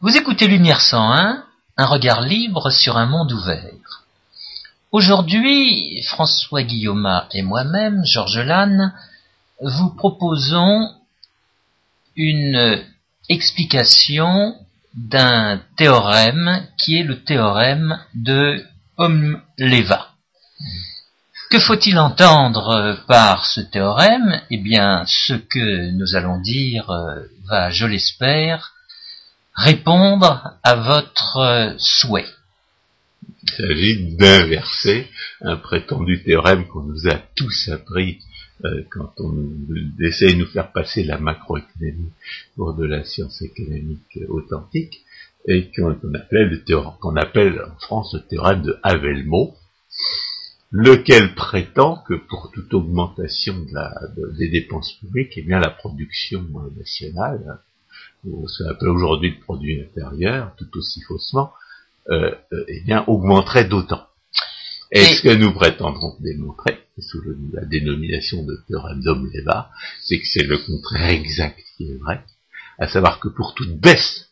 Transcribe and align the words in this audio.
Vous 0.00 0.16
écoutez 0.16 0.46
Lumière 0.46 0.80
101, 0.80 1.42
un 1.76 1.86
regard 1.86 2.20
libre 2.20 2.70
sur 2.70 2.96
un 2.96 3.06
monde 3.06 3.32
ouvert. 3.32 4.04
Aujourd'hui, 4.92 6.00
François 6.04 6.62
Guillaume 6.62 7.24
et 7.32 7.42
moi-même, 7.42 8.04
Georges 8.04 8.38
Lannes, 8.38 8.94
vous 9.60 9.90
proposons 9.90 10.94
une 12.14 12.80
explication 13.28 14.54
d'un 14.94 15.60
théorème 15.76 16.64
qui 16.76 16.96
est 16.96 17.02
le 17.02 17.24
théorème 17.24 17.98
de 18.14 18.64
Omleva. 18.98 20.10
Que 21.50 21.58
faut-il 21.58 21.98
entendre 21.98 23.00
par 23.08 23.46
ce 23.46 23.62
théorème? 23.62 24.42
Eh 24.50 24.58
bien, 24.58 25.02
ce 25.08 25.32
que 25.32 25.90
nous 25.90 26.14
allons 26.14 26.40
dire 26.40 26.88
va, 27.48 27.70
je 27.70 27.84
l'espère, 27.84 28.74
répondre 29.58 30.56
à 30.62 30.74
votre 30.76 31.74
souhait. 31.78 32.28
Il 33.42 33.50
s'agit 33.50 34.16
d'inverser 34.16 35.08
un 35.40 35.56
prétendu 35.56 36.22
théorème 36.22 36.66
qu'on 36.66 36.82
nous 36.82 37.08
a 37.08 37.16
tous 37.34 37.68
appris 37.68 38.20
euh, 38.64 38.84
quand 38.90 39.12
on 39.18 39.50
essaie 40.00 40.32
de 40.32 40.38
nous 40.38 40.46
faire 40.46 40.72
passer 40.72 41.02
la 41.02 41.18
macroéconomie 41.18 42.12
pour 42.56 42.74
de 42.74 42.84
la 42.84 43.04
science 43.04 43.42
économique 43.42 44.18
authentique 44.28 45.00
et 45.46 45.70
qu'on 45.72 47.16
appelle, 47.16 47.62
en 47.62 47.78
France 47.80 48.14
le 48.14 48.20
théorème 48.20 48.62
de 48.62 48.78
Havelmo, 48.82 49.54
lequel 50.70 51.34
prétend 51.34 52.02
que 52.06 52.14
pour 52.14 52.50
toute 52.52 52.72
augmentation 52.74 53.64
des 54.38 54.48
dépenses 54.48 54.92
publiques, 54.94 55.32
eh 55.36 55.42
bien 55.42 55.58
la 55.58 55.70
production 55.70 56.44
nationale 56.76 57.60
ce 58.24 58.62
qu'on 58.62 58.70
appelle 58.70 58.88
aujourd'hui 58.88 59.30
le 59.30 59.40
produit 59.40 59.80
intérieur, 59.80 60.54
tout 60.56 60.68
aussi 60.76 61.00
faussement, 61.02 61.52
euh, 62.10 62.34
euh, 62.52 62.64
eh 62.68 62.80
bien, 62.80 63.04
augmenterait 63.06 63.66
d'autant. 63.66 64.06
Et, 64.90 65.04
ce 65.04 65.22
que 65.22 65.34
nous 65.34 65.52
prétendrons 65.52 66.16
démontrer, 66.20 66.78
sous 66.98 67.20
la 67.52 67.64
dénomination 67.66 68.44
de 68.44 68.58
théorème 68.66 69.02
d'Omleva, 69.02 69.70
c'est 70.00 70.18
que 70.18 70.26
c'est 70.26 70.44
le 70.44 70.58
contraire 70.58 71.10
exact 71.10 71.58
qui 71.76 71.90
est 71.90 71.98
vrai, 71.98 72.24
à 72.78 72.88
savoir 72.88 73.20
que 73.20 73.28
pour 73.28 73.54
toute 73.54 73.78
baisse 73.78 74.30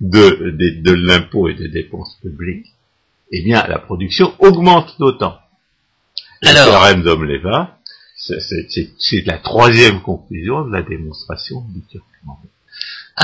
de, 0.00 0.50
de, 0.82 0.92
l'impôt 0.92 1.48
et 1.48 1.54
des 1.54 1.68
dépenses 1.68 2.16
publiques, 2.20 2.66
eh 3.32 3.42
bien, 3.42 3.66
la 3.66 3.78
production 3.78 4.34
augmente 4.38 4.98
d'autant. 4.98 5.38
Le 6.42 6.52
théorème 6.52 7.02
d'Omleva, 7.02 7.78
c'est 8.16 9.26
la 9.26 9.38
troisième 9.38 10.02
conclusion 10.02 10.66
de 10.66 10.72
la 10.72 10.82
démonstration 10.82 11.64
du 11.70 11.80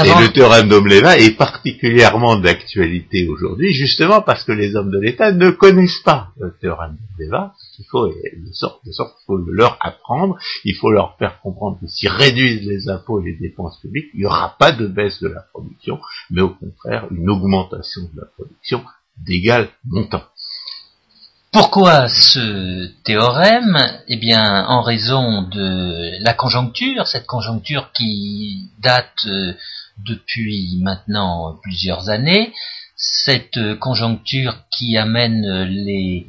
Et 0.05 0.09
le 0.09 0.31
théorème 0.31 0.69
d'Omleva 0.69 1.17
est 1.17 1.39
particulièrement 1.39 2.37
d'actualité 2.37 3.29
aujourd'hui, 3.29 3.73
justement 3.73 4.21
parce 4.21 4.45
que 4.45 4.53
les 4.53 4.77
hommes 4.77 4.91
de 4.91 4.99
l'État 4.99 5.33
ne 5.33 5.51
connaissent 5.51 6.03
pas 6.05 6.33
le 6.39 6.55
théorème 6.61 6.99
d'Omleva. 7.19 7.55
Il 7.79 7.85
faut, 7.91 8.07
de 8.09 8.53
sorte, 8.53 8.85
de 8.85 8.93
sorte, 8.93 9.15
il 9.23 9.25
faut 9.27 9.39
leur 9.39 9.79
apprendre, 9.81 10.37
il 10.65 10.75
faut 10.75 10.91
leur 10.91 11.17
faire 11.19 11.41
comprendre 11.41 11.79
que 11.81 11.87
s'ils 11.87 12.11
réduisent 12.11 12.67
les 12.67 12.91
impôts 12.91 13.21
et 13.23 13.25
les 13.31 13.39
dépenses 13.39 13.81
publiques, 13.81 14.11
il 14.13 14.21
n'y 14.21 14.27
aura 14.27 14.57
pas 14.59 14.73
de 14.73 14.87
baisse 14.87 15.21
de 15.23 15.29
la 15.29 15.41
production, 15.53 15.99
mais 16.31 16.43
au 16.43 16.51
contraire 16.51 17.07
une 17.11 17.31
augmentation 17.31 18.03
de 18.15 18.21
la 18.21 18.27
production 18.37 18.85
d'égal 19.17 19.69
montant. 19.85 20.25
Pourquoi 21.53 22.09
ce 22.09 22.87
théorème? 23.05 23.79
Eh 24.09 24.19
bien, 24.19 24.67
en 24.67 24.83
raison 24.83 25.41
de 25.43 26.23
la 26.23 26.35
conjoncture, 26.35 27.07
cette 27.07 27.25
conjoncture 27.25 27.93
qui 27.93 28.69
date 28.83 29.25
euh, 29.27 29.55
depuis 30.05 30.79
maintenant 30.83 31.59
plusieurs 31.63 32.09
années, 32.09 32.53
cette 32.97 33.79
conjoncture 33.79 34.59
qui 34.71 34.97
amène 34.97 35.65
les 35.65 36.27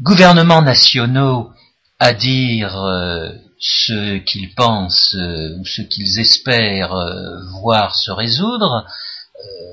gouvernements 0.00 0.62
nationaux 0.62 1.50
à 1.98 2.14
dire 2.14 2.82
euh, 2.82 3.30
ce 3.58 4.18
qu'ils 4.18 4.54
pensent 4.54 5.14
euh, 5.14 5.58
ou 5.58 5.66
ce 5.66 5.82
qu'ils 5.82 6.18
espèrent 6.18 6.94
euh, 6.94 7.38
voir 7.60 7.94
se 7.94 8.10
résoudre. 8.10 8.86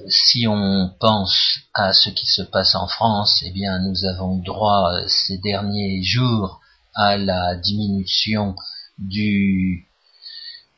si 0.08 0.48
on 0.48 0.90
pense 1.00 1.60
à 1.74 1.92
ce 1.92 2.10
qui 2.10 2.26
se 2.26 2.42
passe 2.42 2.76
en 2.76 2.88
France, 2.88 3.44
eh 3.46 3.52
bien 3.52 3.80
nous 3.80 4.06
avons 4.06 4.38
droit 4.38 4.90
ces 5.08 5.38
derniers 5.40 6.02
jours 6.04 6.62
à 6.96 7.18
la 7.18 7.56
diminution 7.56 8.56
du 8.98 9.87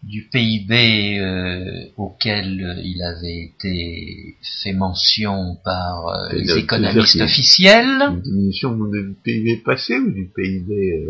du 0.03 0.29
PIB 0.31 1.19
euh, 1.19 1.85
auquel 1.97 2.63
euh, 2.63 2.81
il 2.83 3.01
avait 3.03 3.43
été 3.43 4.37
fait 4.63 4.71
mention 4.71 5.57
par 5.63 6.07
euh, 6.07 6.33
les 6.33 6.57
économistes 6.57 7.19
officiels. 7.19 8.01
Une 8.09 8.21
diminution 8.21 8.75
du 8.75 9.15
PIB 9.23 9.57
passé 9.57 9.97
ou 9.97 10.11
du 10.11 10.31
PIB 10.33 11.05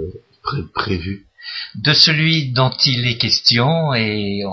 prévu 0.73 1.27
De 1.75 1.93
celui 1.93 2.51
dont 2.51 2.71
il 2.85 3.07
est 3.07 3.17
question 3.17 3.93
et 3.93 4.43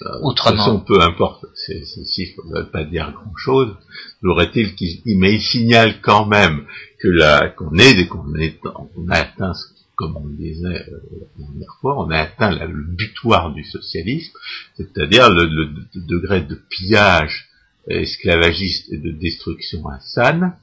bah, 0.00 0.18
autrement. 0.22 0.74
De 0.74 0.84
peu 0.84 1.02
importe, 1.02 1.44
ces 1.54 1.84
chiffres 2.06 2.42
ne 2.46 2.54
veulent 2.54 2.70
pas 2.70 2.84
dire 2.84 3.12
grand-chose. 3.12 3.76
L'aurait-il 4.22 4.74
qu'il 4.74 5.02
mais 5.18 5.34
il 5.34 5.42
signale 5.42 6.00
quand 6.00 6.24
même 6.24 6.64
que 6.98 7.08
la 7.08 7.50
qu'on 7.50 7.76
est 7.76 8.06
qu'on 8.06 8.34
est 8.36 8.58
on 8.64 9.08
a 9.10 9.16
atteint 9.16 9.52
ce 9.52 9.68
comme 10.00 10.16
on 10.16 10.24
le 10.24 10.34
disait 10.34 10.66
euh, 10.66 11.00
la 11.20 11.44
dernière 11.44 11.76
fois, 11.82 12.02
on 12.02 12.10
a 12.10 12.20
atteint 12.20 12.52
le 12.52 12.82
butoir 12.96 13.52
du 13.52 13.64
socialisme, 13.64 14.32
c'est-à-dire 14.78 15.28
le, 15.28 15.74
degré 15.94 16.40
de 16.40 16.54
pillage 16.54 17.50
esclavagiste 17.86 18.90
et 18.92 18.96
de 18.96 19.10
destruction 19.10 19.86
insane 19.90 20.56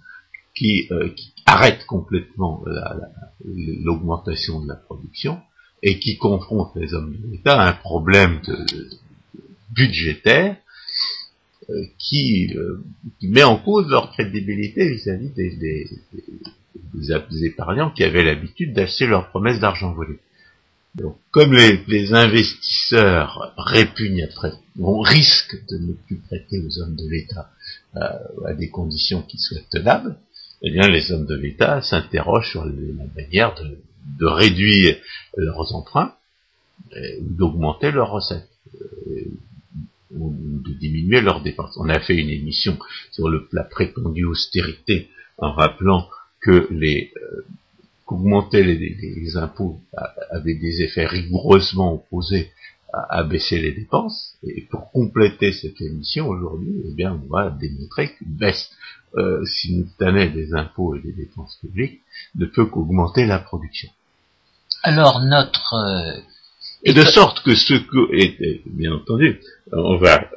qui, 0.56 0.88
euh, 0.90 1.09
arrête 1.46 1.86
complètement 1.86 2.66
l'augmentation 3.46 4.59
de 4.59 4.68
la 4.68 4.76
production 4.76 5.40
et 5.84 6.00
qui 6.00 6.18
confronte 6.18 6.76
les 6.76 6.94
hommes 6.94 7.16
de 7.16 7.31
l'État 7.31 7.62
à 7.62 7.70
un 7.70 7.74
problème 7.74 8.42
budgétaire 9.70 10.58
euh, 11.70 11.74
qui, 12.00 12.53
met 13.22 13.44
en 13.44 13.58
cause 13.58 13.88
leur 13.88 14.12
crédibilité 14.12 14.90
vis-à-vis 14.90 15.30
des 15.30 15.88
épargnants 17.44 17.92
qui 17.92 18.03
avaient 18.03 18.24
l'habitude 18.24 18.74
d'acheter 18.74 19.08
leurs 19.08 19.30
promesses 19.30 19.59
d'argent 19.59 19.94
volé. 19.94 20.20
Donc, 20.96 21.18
comme 21.31 21.53
les, 21.53 22.14
investisseurs 22.14 23.53
répugnent 23.58 24.24
après, 24.24 24.53
on 24.80 25.00
risque 25.02 25.56
de 25.70 25.78
ne 25.78 25.94
plus 25.94 26.18
prêter 26.18 26.59
aux 26.59 26.80
hommes 26.80 26.96
de 26.96 27.08
l'État 27.08 27.52
euh, 27.96 28.47
à 28.47 28.53
des 28.53 28.70
conditions 28.70 29.22
qui 29.22 29.38
soient 29.38 29.62
tenables, 29.70 30.18
eh 30.64 30.72
bien, 30.72 30.88
les 30.88 31.12
hommes 31.12 31.28
de 31.28 31.36
l'État 31.36 31.84
s'interrogent 31.84 32.50
sur 32.50 32.66
la 32.66 32.74
manière 33.16 33.53
de, 33.56 34.26
réduire 34.26 34.97
leurs 35.36 35.76
emprunts 35.76 36.16
ou 36.96 37.34
d'augmenter 37.34 37.92
leurs 37.92 38.09
recettes 38.09 38.50
euh, 38.81 39.26
ou 40.16 40.34
de 40.34 40.74
diminuer 40.74 41.22
leurs 41.22 41.42
dépenses. 41.42 41.78
On 41.78 41.90
a 41.90 42.00
fait 42.00 42.16
une 42.16 42.30
émission 42.30 42.80
sur 43.12 43.30
le, 43.30 43.47
la 43.52 43.64
prétendue 43.64 44.26
austérité 44.26 45.09
en 45.38 45.52
rappelant 45.52 46.09
que 46.42 46.68
les 46.72 47.12
euh, 47.18 47.46
qu'augmenter 48.08 48.64
les, 48.64 49.36
impôts 49.36 49.81
avait 50.31 50.56
des 50.56 50.81
effets 50.81 51.06
rigoureusement 51.06 51.96
opposés 51.96 52.52
à, 52.94 53.24
baisser 53.24 53.59
les 53.59 53.74
dépenses. 53.74 54.38
Et 54.44 54.62
pour 54.62 54.92
compléter 54.92 55.52
cette 55.52 55.80
émission 55.81 56.30
aujourd'hui, 56.30 56.74
eh 56.88 56.94
bien, 56.94 57.22
on 57.22 57.28
va 57.30 57.50
démontrer 57.50 58.14
qu'une 58.14 58.34
baisse 58.34 58.72
euh, 59.18 59.46
simultanée 59.46 60.30
des 60.30 60.53
impôts 60.53 60.96
et 60.96 61.02
des 61.02 61.12
dépenses 61.12 61.58
publiques 61.62 62.02
ne 62.36 62.46
peut 62.46 62.66
qu'augmenter 62.66 63.26
la 63.26 63.40
production. 63.40 63.90
Alors 64.84 65.22
notre 65.22 65.74
euh, 65.74 66.22
et 66.84 66.94
de 66.94 67.03
sorte 67.03 67.44
que 67.44 67.56
ce 67.56 67.74
que, 67.74 68.16
et, 68.16 68.62
bien 68.68 68.94
entendu, 68.94 69.42
on 69.74 69.97
va 69.97 70.30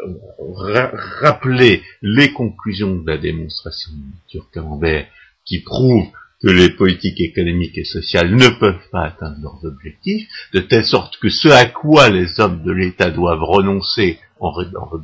rappeler 1.21 1.83
les 2.03 2.33
conclusions 2.33 2.97
de 2.97 3.07
la 3.07 3.19
démonstration 3.19 3.93
de 3.93 4.29
Turcamembert 4.29 5.07
qui 5.45 5.61
prouve 5.61 6.07
que 6.43 6.49
les 6.49 6.71
politiques 6.71 7.21
économiques 7.21 7.77
et 7.77 7.85
sociales 7.85 8.35
ne 8.35 8.49
peuvent 8.49 8.89
pas 8.91 9.05
atteindre 9.05 9.37
leurs 9.43 9.65
objectifs, 9.65 10.27
de 10.55 10.61
telle 10.61 10.85
sorte 10.85 11.19
que 11.19 11.29
ce 11.29 11.49
à 11.49 11.67
quoi 11.67 12.09
les 12.09 12.41
hommes 12.41 12.63
de 12.65 12.73
l'État 12.73 13.11
doivent 13.11 13.43
renoncer 13.43 14.19
en, 14.41 14.53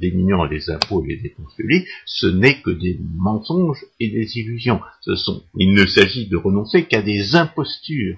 diminuant 0.00 0.44
les 0.44 0.70
impôts 0.70 1.04
et 1.04 1.08
les 1.08 1.16
dépenses 1.16 1.54
publiques, 1.54 1.86
ce 2.06 2.26
n'est 2.26 2.62
que 2.62 2.70
des 2.70 2.98
mensonges 3.18 3.84
et 4.00 4.08
des 4.08 4.38
illusions. 4.38 4.80
Ce 5.02 5.14
sont, 5.14 5.42
il 5.58 5.74
ne 5.74 5.86
s'agit 5.86 6.26
de 6.26 6.38
renoncer 6.38 6.84
qu'à 6.84 7.02
des 7.02 7.36
impostures. 7.36 8.16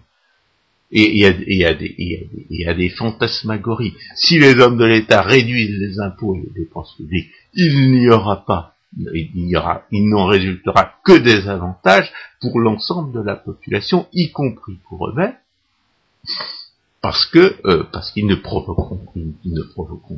Et 0.91 1.03
il 1.03 1.19
y, 1.19 2.65
a, 2.65 2.75
des 2.75 2.89
fantasmagories. 2.89 3.93
Si 4.15 4.39
les 4.39 4.55
hommes 4.55 4.79
de 4.79 4.87
l'État 4.87 5.21
réduisent 5.21 5.79
les 5.79 6.01
impôts 6.01 6.35
et 6.35 6.41
les 6.47 6.63
dépenses 6.63 6.95
publiques, 6.97 7.29
il 7.53 7.91
n'y 7.91 8.09
aura 8.09 8.47
pas 8.47 8.78
il 8.97 10.09
n'en 10.09 10.27
résultera 10.27 10.95
que 11.05 11.19
des 11.19 11.49
avantages 11.49 12.13
pour 12.41 12.59
l'ensemble 12.59 13.13
de 13.13 13.21
la 13.21 13.37
population, 13.37 14.07
y 14.13 14.31
compris 14.33 14.79
pour 14.89 15.09
eux-mêmes. 15.09 15.37
parce 17.01 17.27
que 17.27 17.57
euh, 17.65 17.85
parce 17.93 18.11
qu'ils 18.11 18.27
ne 18.27 18.35
provoqueront 18.35 19.01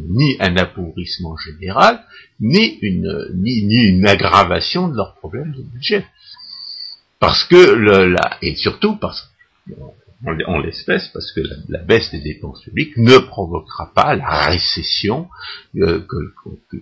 ni 0.09 0.37
un 0.41 0.57
appauvrissement 0.57 1.37
général 1.37 2.05
ni 2.41 2.79
une 2.81 3.29
ni, 3.35 3.85
une 3.85 4.07
aggravation 4.07 4.89
de 4.89 4.97
leurs 4.97 5.15
problèmes 5.17 5.53
de 5.53 5.63
budget 5.63 6.07
parce 7.19 7.45
que 7.45 7.57
le, 7.57 8.07
la, 8.07 8.39
et 8.41 8.57
surtout 8.57 8.97
parce 8.97 9.31
en, 10.47 10.59
l'espèce 10.59 11.09
parce 11.09 11.33
que 11.33 11.41
la, 11.69 11.79
baisse 11.79 12.11
des 12.11 12.21
dépenses 12.21 12.63
publiques 12.63 12.97
ne 12.97 13.19
provoquera 13.19 13.93
pas 13.95 14.15
la 14.15 14.47
récession 14.47 15.29
euh, 15.77 16.01
que, 16.01 16.77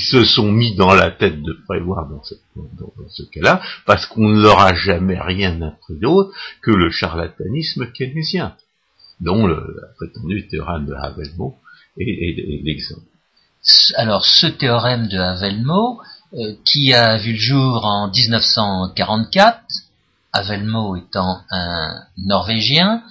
se 0.00 0.24
sont 0.24 0.50
mis 0.50 0.74
dans 0.74 0.94
la 0.94 1.10
tête 1.10 1.42
de 1.42 1.52
prévoir 1.66 2.08
dans, 2.08 2.22
ce 2.22 3.22
cas-là, 3.22 3.62
parce 3.86 4.06
qu'on 4.06 4.28
ne 4.28 4.42
leur 4.42 4.60
a 4.60 4.74
jamais 4.74 5.18
rien 5.20 5.60
appris 5.62 5.94
d'autre 5.94 6.32
que 6.62 6.70
le 6.70 6.90
charlatanisme 6.90 7.90
keynésien 7.92 8.56
dont 9.20 9.46
le, 9.46 9.80
prétendu 9.96 10.48
théorème 10.48 10.86
de 10.86 10.94
Havelmo 10.94 11.56
est, 11.98 12.62
l'exemple. 12.64 13.06
Alors, 13.96 14.26
ce 14.26 14.46
théorème 14.46 15.08
de 15.08 15.18
Havelmo, 15.18 16.00
euh, 16.34 16.54
qui 16.64 16.92
a 16.92 17.16
vu 17.16 17.32
le 17.32 17.38
jour 17.38 17.84
en 17.84 18.10
1944, 18.10 19.60
Havelmo 20.32 20.96
étant 20.96 21.42
un 21.50 22.02
Norvégien, 22.18 23.02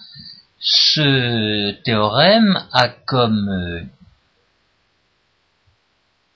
ce 0.59 1.71
théorème 1.83 2.61
a 2.71 2.89
comme 2.89 3.49
euh, 3.49 3.81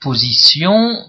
position 0.00 1.04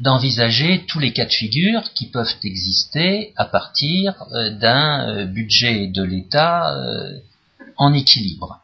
d'envisager 0.00 0.84
tous 0.86 0.98
les 0.98 1.12
cas 1.12 1.24
de 1.24 1.32
figure 1.32 1.82
qui 1.94 2.06
peuvent 2.10 2.34
exister 2.44 3.32
à 3.36 3.46
partir 3.46 4.14
euh, 4.32 4.50
d'un 4.50 5.24
budget 5.26 5.86
de 5.88 6.02
l'État 6.02 6.74
en 7.76 7.92
équilibre. 7.92 8.60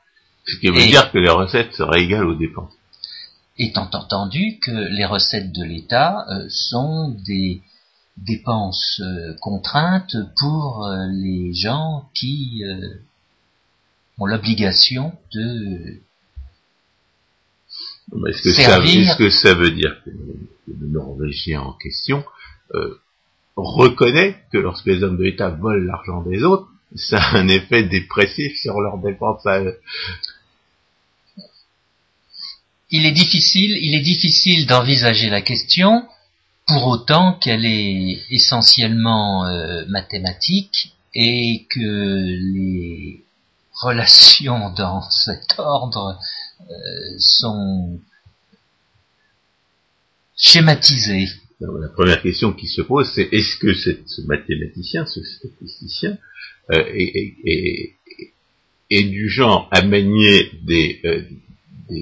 Ce 0.46 0.56
qui 0.56 0.68
veut 0.68 0.86
dire 0.86 1.10
que 1.12 1.18
les 1.18 1.30
recettes 1.30 1.74
seraient 1.74 2.02
égales 2.02 2.26
aux 2.26 2.34
dépenses. 2.34 2.72
Étant 3.58 3.88
entendu 3.92 4.58
que 4.60 4.70
les 4.70 5.04
recettes 5.04 5.52
de 5.52 5.62
l'État 5.62 6.26
euh, 6.28 6.46
sont 6.48 7.10
des 7.26 7.62
dépenses 8.16 9.00
euh, 9.00 9.34
contraintes 9.40 10.16
pour 10.38 10.84
euh, 10.84 11.06
les 11.10 11.52
gens 11.54 12.08
qui 12.14 12.62
ont 14.18 14.26
l'obligation 14.26 15.12
de 15.32 16.00
est-ce 18.28 18.42
que, 18.42 19.18
que 19.18 19.30
ça 19.30 19.54
veut 19.54 19.70
dire 19.70 19.96
que 20.04 20.10
le 20.10 20.88
Norvégien 20.88 21.60
en 21.60 21.72
question 21.72 22.24
reconnaît 23.56 24.36
que 24.52 24.58
lorsque 24.58 24.86
les 24.86 25.02
hommes 25.02 25.18
de 25.18 25.24
l'État 25.24 25.50
volent 25.50 25.84
l'argent 25.84 26.22
des 26.22 26.42
autres, 26.42 26.68
ça 26.94 27.18
a 27.18 27.38
un 27.38 27.48
effet 27.48 27.84
dépressif 27.84 28.56
sur 28.60 28.80
leurs 28.80 28.98
dépenses 28.98 29.46
Il 32.90 33.06
est 33.06 33.12
difficile, 33.12 33.78
il 33.80 33.94
est 33.94 34.02
difficile 34.02 34.66
d'envisager 34.66 35.30
la 35.30 35.40
question 35.40 36.06
pour 36.66 36.86
autant 36.86 37.38
qu'elle 37.38 37.64
est 37.64 38.20
essentiellement 38.30 39.46
euh, 39.46 39.84
mathématique 39.88 40.94
et 41.14 41.66
que 41.70 42.36
les 42.54 43.24
relations 43.80 44.70
dans 44.70 45.02
cet 45.10 45.58
ordre 45.58 46.18
euh, 46.70 47.14
sont 47.18 48.00
schématisées. 50.36 51.28
la 51.60 51.88
première 51.88 52.22
question 52.22 52.52
qui 52.52 52.66
se 52.66 52.82
pose, 52.82 53.10
c'est 53.14 53.28
est-ce 53.32 53.56
que 53.56 53.74
ce 53.74 54.20
mathématicien, 54.26 55.06
ce 55.06 55.22
statisticien, 55.22 56.18
euh, 56.70 56.84
et, 56.94 57.94
du 58.90 59.28
genre 59.28 59.68
à 59.70 59.82
manier 59.82 60.50
des, 60.62 61.00
euh, 61.04 61.22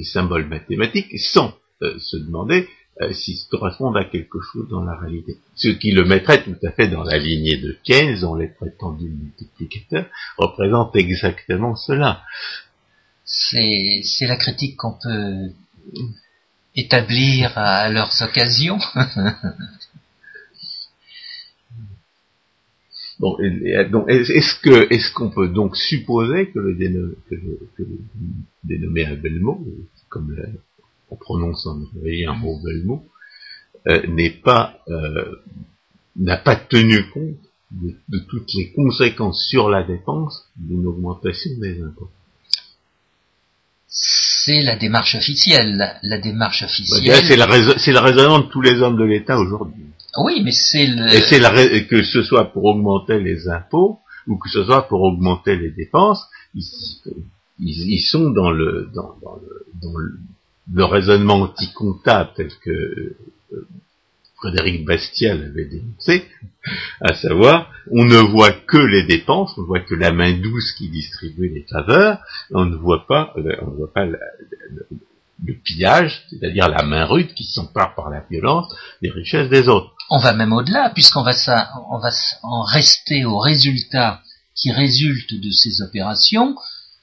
symboles 0.04 0.46
mathématiques 0.46 1.18
sans 1.18 1.54
se 1.80 2.16
demander 2.16 2.68
s'ils 3.12 3.38
correspondent 3.50 3.96
à 3.96 4.04
quelque 4.04 4.38
chose 4.40 4.68
dans 4.68 4.84
la 4.84 4.96
réalité? 4.96 5.38
Ce 5.54 5.68
qui 5.68 5.92
le 5.92 6.04
mettrait 6.04 6.42
tout 6.42 6.56
à 6.64 6.70
fait 6.72 6.88
dans 6.88 7.02
la 7.02 7.18
lignée 7.18 7.56
de 7.56 7.76
Keynes, 7.84 8.20
dont 8.20 8.34
les 8.34 8.48
prétendus 8.48 9.08
multiplicateurs 9.08 10.06
représentent 10.36 10.94
exactement 10.96 11.74
cela. 11.76 12.22
C'est 13.30 14.26
la 14.26 14.36
critique 14.36 14.76
qu'on 14.76 14.92
peut 14.92 15.52
établir 16.74 17.56
à 17.56 17.88
leurs 17.88 18.22
occasions. 18.22 18.78
Bon, 23.20 23.36
est-ce 23.38 24.58
que 24.62 24.90
est-ce 24.90 25.12
qu'on 25.12 25.28
peut 25.28 25.48
donc 25.48 25.76
supposer 25.76 26.50
que 26.52 26.58
le, 26.58 26.74
dénommé, 26.74 27.14
que 27.28 27.34
le, 27.82 27.98
dénommé 28.64 29.04
Abelmo, 29.04 29.62
comme 30.08 30.34
on 31.10 31.16
prononce 31.16 31.66
en 31.66 31.74
norvégien 31.74 32.32
Abelmo, 32.32 33.04
euh, 33.88 34.06
n'est 34.06 34.30
pas 34.30 34.78
euh, 34.88 35.36
n'a 36.16 36.38
pas 36.38 36.56
tenu 36.56 37.10
compte 37.10 37.36
de, 37.72 38.18
toutes 38.30 38.54
les 38.54 38.72
conséquences 38.72 39.46
sur 39.48 39.68
la 39.68 39.82
dépense 39.82 40.50
d'une 40.56 40.86
augmentation 40.86 41.50
des 41.60 41.82
impôts? 41.82 42.08
C'est 43.90 44.62
la 44.62 44.76
démarche 44.76 45.16
officielle. 45.16 45.98
La, 46.02 46.18
démarche 46.18 46.62
officielle. 46.62 47.12
c'est 47.78 47.92
le 47.92 47.98
raisonnement 47.98 48.38
de 48.38 48.48
tous 48.48 48.60
les 48.60 48.80
hommes 48.80 48.96
de 48.96 49.04
l'État 49.04 49.36
aujourd'hui. 49.36 49.84
Oui, 50.16 50.42
mais 50.44 50.52
c'est 50.52 50.86
le... 50.86 51.06
Et 51.12 51.20
c'est 51.20 51.40
la, 51.40 51.50
que 51.82 52.02
ce 52.02 52.22
soit 52.22 52.52
pour 52.52 52.64
augmenter 52.64 53.18
les 53.18 53.48
impôts 53.48 54.00
ou 54.26 54.38
que 54.38 54.48
ce 54.48 54.64
soit 54.64 54.86
pour 54.88 55.02
augmenter 55.02 55.56
les 55.56 55.70
dépenses, 55.70 56.24
ils, 56.54 56.64
ils, 57.58 58.00
sont 58.00 58.30
dans 58.30 58.50
le, 58.50 58.90
dans, 58.94 59.16
dans 59.22 59.36
le, 59.36 59.66
dans 60.72 60.78
le, 60.78 60.84
raisonnement 60.84 61.42
anti-comptable 61.42 62.30
tel 62.36 62.48
que 62.62 62.70
euh, 62.70 63.16
Frédéric 64.40 64.84
Bastiat 64.84 65.34
avait 65.34 65.66
dénoncé, 65.66 66.24
à 67.00 67.14
savoir, 67.14 67.70
on 67.90 68.04
ne 68.04 68.16
voit 68.16 68.52
que 68.52 68.78
les 68.78 69.04
dépenses, 69.04 69.52
on 69.56 69.62
ne 69.62 69.66
voit 69.66 69.80
que 69.80 69.94
la 69.94 70.12
main 70.12 70.32
douce 70.32 70.72
qui 70.72 70.88
distribue 70.88 71.48
les 71.48 71.66
faveurs, 71.70 72.18
on 72.50 72.64
ne 72.64 72.76
voit 72.76 73.06
pas, 73.06 73.34
euh, 73.36 74.16
le 75.44 75.54
pillage, 75.54 76.24
c'est-à-dire 76.30 76.68
la 76.68 76.82
main 76.82 77.04
rude 77.04 77.32
qui 77.34 77.44
s'empare 77.44 77.94
par 77.94 78.10
la 78.10 78.20
violence 78.30 78.74
des 79.02 79.10
richesses 79.10 79.48
des 79.48 79.68
autres. 79.68 79.92
On 80.10 80.18
va 80.18 80.32
même 80.32 80.52
au-delà, 80.52 80.90
puisqu'on 80.90 81.22
va, 81.22 81.32
va 81.32 82.10
en 82.42 82.62
rester 82.62 83.24
aux 83.24 83.38
résultats 83.38 84.20
qui 84.54 84.72
résultent 84.72 85.40
de 85.40 85.50
ces 85.50 85.82
opérations 85.82 86.56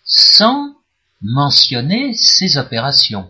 sans 0.03 0.75
mentionner 1.21 2.13
ces 2.13 2.57
opérations. 2.57 3.29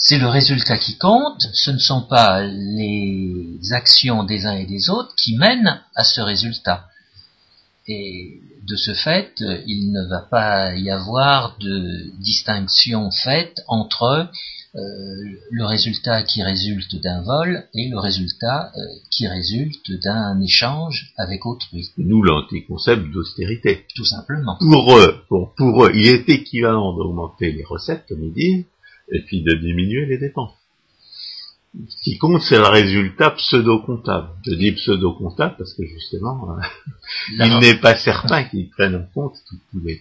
C'est 0.00 0.18
le 0.18 0.28
résultat 0.28 0.78
qui 0.78 0.96
compte, 0.96 1.42
ce 1.52 1.70
ne 1.70 1.78
sont 1.78 2.02
pas 2.02 2.42
les 2.44 3.58
actions 3.72 4.24
des 4.24 4.46
uns 4.46 4.56
et 4.56 4.66
des 4.66 4.90
autres 4.90 5.14
qui 5.16 5.36
mènent 5.36 5.80
à 5.94 6.04
ce 6.04 6.20
résultat. 6.20 6.86
Et 7.88 8.40
de 8.66 8.76
ce 8.76 8.94
fait, 8.94 9.32
il 9.66 9.92
ne 9.92 10.08
va 10.08 10.20
pas 10.20 10.74
y 10.76 10.90
avoir 10.90 11.56
de 11.58 12.10
distinction 12.20 13.10
faite 13.10 13.62
entre 13.66 14.30
euh, 14.74 14.80
le 15.50 15.64
résultat 15.64 16.22
qui 16.22 16.42
résulte 16.42 17.00
d'un 17.02 17.22
vol 17.22 17.66
et 17.74 17.88
le 17.88 17.98
résultat 17.98 18.70
euh, 18.76 18.80
qui 19.10 19.26
résulte 19.26 19.90
d'un 20.02 20.38
échange 20.42 21.14
avec 21.16 21.46
autrui. 21.46 21.88
Nous, 21.96 22.22
l'anticoncept 22.22 23.10
d'austérité. 23.10 23.86
Tout 23.96 24.04
simplement. 24.04 24.58
Pour 24.58 24.98
eux, 24.98 25.24
pour, 25.28 25.54
pour 25.56 25.86
eux, 25.86 25.92
il 25.94 26.06
est 26.06 26.28
équivalent 26.28 26.94
d'augmenter 26.94 27.52
les 27.52 27.64
recettes, 27.64 28.04
comme 28.08 28.22
ils 28.22 28.32
disent, 28.34 28.64
et 29.12 29.22
puis 29.22 29.42
de 29.42 29.54
diminuer 29.54 30.06
les 30.06 30.18
dépenses. 30.18 30.54
Ce 31.88 32.02
qui 32.02 32.18
compte, 32.18 32.42
c'est 32.42 32.56
le 32.56 32.66
résultat 32.66 33.30
pseudo-comptable. 33.32 34.30
Je 34.46 34.54
dis 34.54 34.72
pseudo-comptable 34.72 35.56
parce 35.58 35.74
que 35.74 35.84
justement, 35.84 36.56
euh, 36.56 36.62
il 37.46 37.58
n'est 37.58 37.76
pas 37.76 37.96
certain 37.96 38.44
qu'ils 38.44 38.70
prennent 38.70 38.96
en 38.96 39.06
compte 39.14 39.36
tout, 39.48 39.80
les, 39.84 40.00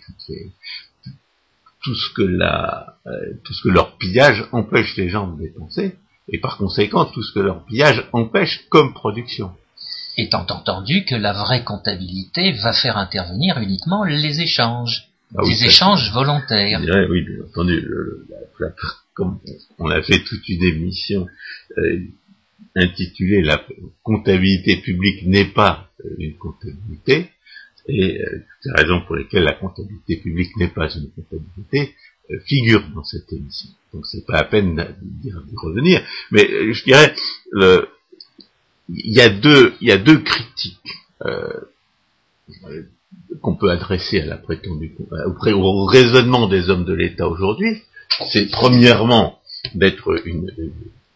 tout, 1.84 1.96
ce 1.96 2.14
que 2.16 2.22
la, 2.22 2.98
euh, 3.06 3.12
tout 3.44 3.54
ce 3.54 3.64
que 3.64 3.70
leur 3.70 3.98
pillage 3.98 4.46
empêche 4.52 4.96
les 4.96 5.10
gens 5.10 5.28
de 5.28 5.42
dépenser, 5.42 5.98
et 6.30 6.40
par 6.40 6.58
conséquent 6.58 7.06
tout 7.06 7.22
ce 7.22 7.34
que 7.34 7.40
leur 7.40 7.64
pillage 7.66 8.08
empêche 8.14 8.66
comme 8.70 8.94
production. 8.94 9.52
Étant 10.18 10.46
entendu 10.50 11.06
que 11.06 11.16
la 11.16 11.34
vraie 11.34 11.64
comptabilité 11.64 12.54
va 12.54 12.74
faire 12.74 12.98
intervenir 12.98 13.60
uniquement 13.60 14.04
les 14.04 14.42
échanges, 14.42 15.10
ah 15.36 15.42
les 15.46 15.66
échanges 15.66 16.12
volontaires. 16.14 16.80
oui, 17.10 17.22
bien 17.22 17.44
entendu. 17.46 17.86
la, 18.60 18.70
comme 19.18 19.40
on 19.80 19.90
a 19.90 20.02
fait 20.04 20.20
toute 20.24 20.48
une 20.48 20.64
émission 20.64 21.28
euh, 21.78 22.00
intitulée 22.76 23.42
La 23.42 23.66
comptabilité 24.04 24.78
publique 24.78 25.26
n'est 25.26 25.52
pas 25.52 25.90
euh, 26.06 26.10
une 26.20 26.36
comptabilité, 26.36 27.32
et 27.88 28.22
euh, 28.22 28.46
toutes 28.62 28.66
les 28.66 28.84
raisons 28.84 29.02
pour 29.06 29.16
lesquelles 29.16 29.44
la 29.44 29.54
comptabilité 29.54 30.18
publique 30.18 30.56
n'est 30.58 30.70
pas 30.70 30.88
une 30.94 31.10
comptabilité 31.12 31.96
figurent 32.46 32.88
dans 32.94 33.06
cette 33.06 33.32
émission. 33.32 33.70
Donc 33.94 34.06
c'est 34.06 34.26
pas 34.26 34.34
la 34.34 34.44
peine 34.44 34.96
d'y 35.02 35.32
revenir. 35.56 36.06
Mais 36.32 36.74
je 36.74 36.84
dirais, 36.84 37.16
il 38.90 39.14
y 39.14 39.22
a 39.22 39.30
deux, 39.30 39.74
il 39.80 39.88
y 39.88 39.92
a 39.94 39.98
deux 39.98 40.20
critiques 40.20 40.78
qu'on 43.42 43.56
peut 43.56 43.70
adresser 43.70 44.22
à 44.22 44.26
la 44.26 44.38
prétendue, 44.38 44.96
au 45.54 45.86
raisonnement 45.86 46.48
des 46.48 46.70
hommes 46.70 46.86
de 46.86 46.94
l'État 46.94 47.28
aujourd'hui, 47.28 47.82
c'est 48.32 48.50
premièrement 48.52 49.40
d'être 49.76 50.22
une, 50.26 50.52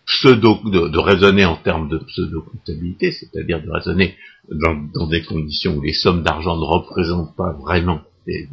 pseudo, 0.05 0.59
de, 0.65 0.97
raisonner 0.99 1.45
en 1.45 1.55
termes 1.55 1.87
de 1.89 1.97
pseudo-comptabilité, 1.97 3.11
c'est-à-dire 3.11 3.61
de 3.63 3.69
raisonner 3.69 4.15
dans, 4.49 5.07
des 5.07 5.23
conditions 5.23 5.75
où 5.77 5.81
les 5.81 5.93
sommes 5.93 6.23
d'argent 6.23 6.57
ne 6.57 6.63
représentent 6.63 7.35
pas 7.35 7.53
vraiment 7.53 8.01
des, 8.25 8.47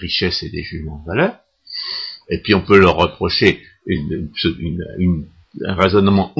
richesses 0.00 0.42
et 0.42 0.50
des 0.50 0.62
jugements 0.62 1.00
de 1.02 1.06
valeur. 1.06 1.36
Et 2.30 2.38
puis 2.38 2.54
on 2.54 2.62
peut 2.62 2.78
leur 2.78 2.96
reprocher 2.96 3.60
un 3.90 5.74
raisonnement 5.74 6.32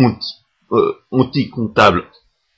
euh, 0.73 0.93
anti-comptable 1.11 2.04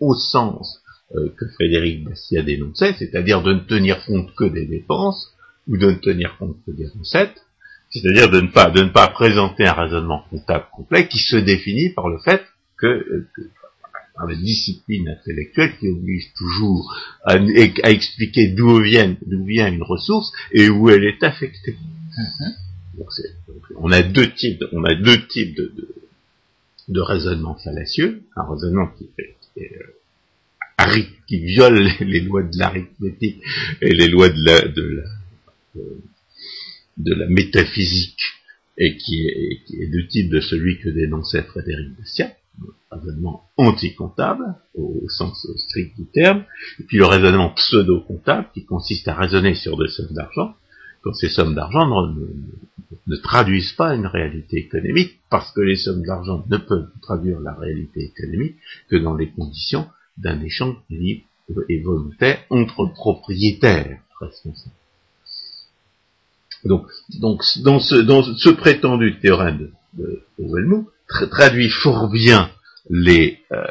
au 0.00 0.14
sens 0.14 0.80
euh, 1.14 1.28
que 1.36 1.46
Frédéric 1.54 2.02
Bastiat 2.02 2.42
dénonçait, 2.42 2.94
c'est-à-dire 2.98 3.40
de 3.40 3.52
ne 3.52 3.60
tenir 3.60 4.04
compte 4.06 4.34
que 4.34 4.44
des 4.44 4.66
dépenses 4.66 5.32
ou 5.68 5.76
de 5.76 5.86
ne 5.86 5.94
tenir 5.94 6.36
compte 6.36 6.56
que 6.66 6.72
des 6.72 6.88
recettes, 6.98 7.44
c'est-à-dire 7.90 8.28
de 8.28 8.40
ne 8.40 8.48
pas 8.48 8.70
de 8.70 8.82
ne 8.82 8.88
pas 8.88 9.06
présenter 9.06 9.64
un 9.66 9.72
raisonnement 9.72 10.25
comptable 10.30 10.66
complet 10.72 11.06
qui 11.06 11.18
se 11.18 11.36
définit 11.36 11.90
par 11.90 12.08
le 12.08 12.18
fait 12.18 12.42
que, 12.76 12.86
euh, 12.88 13.28
par 14.16 14.26
la 14.26 14.34
discipline 14.34 15.08
intellectuelle 15.08 15.78
qui 15.78 15.88
oblige 15.88 16.32
toujours 16.34 16.92
à, 17.22 17.36
expliquer 17.36 18.48
d'où 18.48 18.80
vient 18.80 19.16
d'où 19.26 19.44
vient 19.44 19.70
une 19.72 19.84
ressource 19.84 20.32
et 20.50 20.68
où 20.68 20.90
elle 20.90 21.04
est 21.04 21.22
affectée. 21.22 21.76
Mm-hmm. 22.18 22.98
donc, 22.98 23.62
on 23.76 23.92
a 23.92 24.02
deux 24.02 24.32
types 24.32 24.64
on 24.72 24.82
a 24.82 24.96
deux 24.96 25.25
types 25.28 25.54
de, 25.54 25.72
de, 25.76 25.94
de 26.88 27.00
raisonnement 27.00 27.54
fallacieux, 27.54 28.22
un 28.34 28.42
raisonnement 28.42 28.88
qui, 28.98 29.08
est, 29.18 29.36
qui 31.26 31.38
viole 31.38 31.88
les, 32.00 32.21
lois 32.21 32.43
de 32.43 32.59
l'arithmétique 32.59 33.43
et 33.81 33.93
les 33.93 34.09
lois 34.09 34.28
de 34.28 34.45
la, 34.45 34.61
de 34.69 34.83
la, 34.83 35.83
de 36.99 37.14
la 37.14 37.26
métaphysique 37.28 38.21
et 38.78 38.97
qui 38.97 39.26
est, 39.26 39.62
qui 39.66 39.88
du 39.88 40.07
type 40.09 40.31
de 40.31 40.40
celui 40.40 40.78
que 40.78 40.88
dénonçait 40.88 41.43
Frédéric 41.43 41.97
Bastiat, 41.99 42.33
un 42.90 42.99
raisonnement 42.99 43.49
anti-comptable 43.57 44.55
au 44.75 45.05
sens 45.09 45.47
strict 45.57 45.97
du 45.97 46.07
terme, 46.07 46.45
et 46.81 46.85
puis 46.85 46.99
le 46.99 47.07
raisonnement 47.07 47.50
pseudo-comptable 47.50 48.49
qui 48.55 48.64
consiste 48.64 49.09
à 49.09 49.14
raisonner 49.14 49.55
sur 49.55 49.76
des 49.78 49.88
sommes 49.88 50.12
d'argent, 50.12 50.55
quand 51.02 51.14
ces 51.14 51.28
sommes 51.28 51.55
d'argent 51.55 51.87
ne, 53.07 53.16
traduisent 53.16 53.73
pas 53.73 53.95
une 53.95 54.07
réalité 54.07 54.59
économique, 54.59 55.21
parce 55.31 55.52
que 55.52 55.61
les 55.61 55.76
sommes 55.76 56.02
d'argent 56.02 56.45
ne 56.49 56.57
peuvent 56.57 56.90
traduire 57.02 57.40
la 57.40 57.55
réalité 57.55 58.05
économique 58.05 58.57
que 58.88 58.97
dans 58.97 59.14
les 59.14 59.31
conditions 59.31 59.87
d'un 60.18 60.40
échange 60.42 60.76
libre 60.90 61.25
et 61.68 61.80
volontaire 61.80 62.44
entre 62.50 62.87
propriétaires 62.87 64.00
responsables. 64.20 64.75
Donc, 66.64 66.87
donc 67.20 67.42
dans, 67.62 67.78
ce, 67.78 67.94
dans 67.94 68.23
ce 68.23 68.49
prétendu 68.50 69.18
théorème 69.20 69.70
de, 69.94 70.23
de 70.38 71.26
traduit 71.30 71.68
fort 71.68 72.08
bien 72.08 72.50
les, 72.90 73.40
euh, 73.52 73.62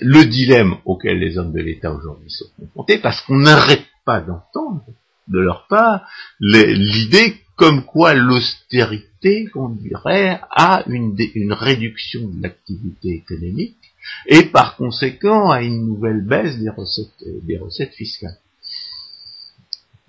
le 0.00 0.24
dilemme 0.24 0.76
auquel 0.84 1.18
les 1.18 1.38
hommes 1.38 1.52
de 1.52 1.60
l'État 1.60 1.92
aujourd'hui 1.92 2.30
sont 2.30 2.46
confrontés, 2.58 2.98
parce 2.98 3.20
qu'on 3.22 3.38
n'arrête 3.38 3.86
pas 4.04 4.20
d'entendre 4.20 4.84
de 5.28 5.38
leur 5.38 5.66
part 5.68 6.06
l'idée 6.40 7.36
comme 7.56 7.84
quoi 7.84 8.14
l'austérité 8.14 9.46
conduirait 9.46 10.40
à 10.50 10.84
une, 10.88 11.16
une 11.34 11.52
réduction 11.52 12.28
de 12.28 12.42
l'activité 12.42 13.14
économique 13.14 13.83
et 14.26 14.44
par 14.44 14.76
conséquent 14.76 15.50
à 15.50 15.62
une 15.62 15.86
nouvelle 15.86 16.22
baisse 16.22 16.56
des 16.58 16.70
recettes, 16.70 17.24
des 17.46 17.58
recettes 17.58 17.94
fiscales 17.94 18.38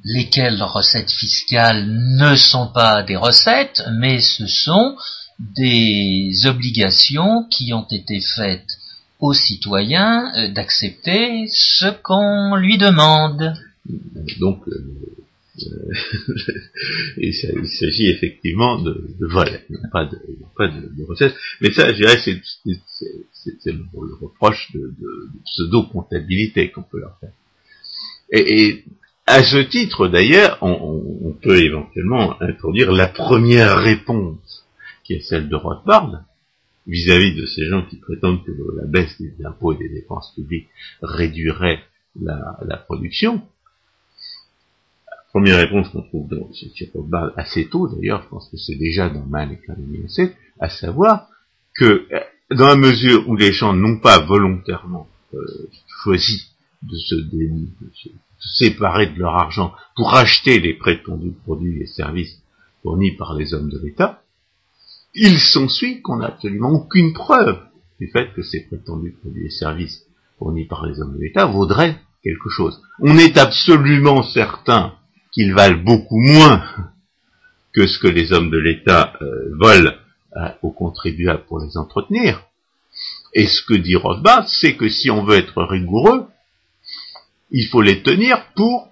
lesquelles 0.06 0.62
recettes 0.62 1.12
fiscales 1.12 1.86
ne 1.88 2.36
sont 2.36 2.68
pas 2.68 3.02
des 3.02 3.16
recettes, 3.16 3.84
mais 3.98 4.22
ce 4.22 4.46
sont 4.46 4.96
des 5.40 6.46
obligations 6.46 7.46
qui 7.50 7.74
ont 7.74 7.88
été 7.90 8.22
faites 8.22 8.70
aux 9.20 9.34
citoyens 9.34 10.32
euh, 10.36 10.52
d'accepter 10.52 11.48
ce 11.48 11.88
qu'on 12.04 12.56
lui 12.56 12.78
demande. 12.78 13.54
Donc, 14.40 14.68
euh, 14.68 14.72
euh, 14.72 15.25
il 17.18 17.34
s'agit 17.34 18.10
effectivement 18.10 18.82
de, 18.82 18.92
de 19.20 19.26
vol, 19.28 19.48
pas 19.92 20.06
de, 20.06 20.18
pas 20.58 20.68
de, 20.68 21.04
recettes. 21.04 21.36
Mais 21.62 21.72
ça, 21.72 21.94
je 21.94 21.98
dirais, 21.98 22.18
c'est 22.24 23.72
le, 23.72 23.86
reproche 24.22 24.72
de, 24.74 24.94
pseudo-comptabilité 25.46 26.72
qu'on 26.72 26.84
peut 26.84 27.00
leur 27.00 27.18
faire. 27.20 27.32
Et, 28.32 28.68
et 28.68 28.86
à 29.28 29.44
ce 29.44 29.58
titre, 29.58 30.08
d'ailleurs, 30.08 30.60
on, 30.62 31.36
peut 31.42 31.58
éventuellement 31.58 32.42
introduire 32.42 32.92
la 32.92 33.08
première 33.08 33.78
réponse, 33.78 34.66
qui 35.04 35.14
est 35.14 35.22
celle 35.22 35.50
de 35.50 35.56
Rothbard, 35.56 36.24
vis-à-vis 36.88 37.36
de 37.36 37.46
ces 37.46 37.66
gens 37.66 37.84
qui 37.86 37.98
prétendent 37.98 38.44
que 38.44 38.52
la 38.78 38.86
baisse 38.86 39.20
des 39.20 39.34
impôts 39.44 39.74
et 39.74 39.78
des 39.78 39.90
dépenses 39.90 40.34
publiques 40.36 40.70
réduirait 41.02 41.80
la, 42.22 42.78
production. 42.86 43.42
Première 45.36 45.58
réponse 45.58 45.90
qu'on 45.90 46.02
trouve 46.02 46.30
dans, 46.30 46.50
sur 46.54 46.88
Rothbard 46.94 47.34
assez 47.36 47.68
tôt, 47.68 47.90
d'ailleurs, 47.90 48.24
je 48.24 48.30
pense 48.30 48.48
que 48.48 48.56
c'est 48.56 48.78
déjà 48.78 49.10
dans 49.10 49.26
Man 49.26 49.52
Economy 49.52 50.08
à 50.62 50.70
savoir 50.70 51.28
que 51.78 52.08
dans 52.52 52.68
la 52.68 52.78
mesure 52.78 53.28
où 53.28 53.36
les 53.36 53.52
gens 53.52 53.74
n'ont 53.74 54.00
pas 54.00 54.20
volontairement 54.20 55.10
euh, 55.34 55.40
choisi 56.02 56.52
de 56.84 56.96
se, 56.96 57.16
de 57.16 57.60
se 57.92 58.08
séparer 58.40 59.08
de 59.08 59.20
leur 59.20 59.36
argent 59.36 59.74
pour 59.98 60.14
acheter 60.14 60.62
les 60.62 60.74
prétendus 60.74 61.34
produits 61.44 61.82
et 61.82 61.86
services 61.86 62.42
fournis 62.82 63.12
par 63.18 63.34
les 63.34 63.54
hommes 63.54 63.70
de 63.70 63.80
l'État, 63.80 64.24
il 65.16 65.38
s'ensuit 65.38 66.02
qu'on 66.02 66.20
n'a 66.20 66.28
absolument 66.28 66.70
aucune 66.70 67.12
preuve 67.12 67.60
du 68.00 68.08
fait 68.08 68.32
que 68.34 68.42
ces 68.42 68.62
prétendus 68.68 69.18
produits 69.20 69.48
et 69.48 69.50
services 69.50 70.06
fournis 70.40 70.64
par 70.64 70.86
les 70.86 71.02
hommes 71.02 71.18
de 71.18 71.22
l'État 71.22 71.46
vaudraient 71.46 71.98
quelque 72.24 72.50
chose. 72.50 72.82
On 73.02 73.18
est 73.18 73.38
absolument 73.38 74.24
certain 74.24 74.94
qu'ils 75.36 75.54
valent 75.54 75.84
beaucoup 75.84 76.20
moins 76.20 76.64
que 77.74 77.86
ce 77.88 78.00
que 78.00 78.08
les 78.08 78.32
hommes 78.32 78.50
de 78.50 78.58
l'État 78.58 79.14
euh, 79.22 79.54
volent 79.60 79.92
euh, 80.38 80.50
aux 80.62 80.72
contribuables 80.72 81.44
pour 81.46 81.60
les 81.60 81.78
entretenir. 81.78 82.42
Et 83.34 83.46
ce 83.46 83.62
que 83.62 83.74
dit 83.74 83.98
Rothbard, 83.98 84.48
c'est 84.48 84.78
que 84.78 84.88
si 84.88 85.12
on 85.12 85.26
veut 85.26 85.36
être 85.36 85.62
rigoureux, 85.62 86.28
il 87.52 87.68
faut 87.68 87.82
les 87.82 88.02
tenir 88.02 88.46
pour 88.56 88.88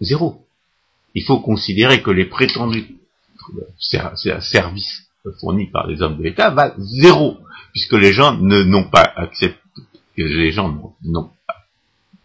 zéro. 0.00 0.44
Il 1.14 1.24
faut 1.24 1.40
considérer 1.40 2.02
que 2.02 2.10
les 2.10 2.26
prétendus 2.26 2.98
services 3.78 5.08
fournis 5.40 5.70
par 5.70 5.86
les 5.86 6.02
hommes 6.02 6.18
de 6.18 6.22
l'État 6.22 6.50
valent 6.50 6.74
zéro, 6.78 7.38
puisque 7.72 7.94
les 7.94 8.12
gens 8.12 8.36
n'ont 8.36 8.90
pas 8.90 9.10
accepté, 9.16 9.58
les 10.18 10.52
gens 10.52 10.68
n'ont 11.02 11.30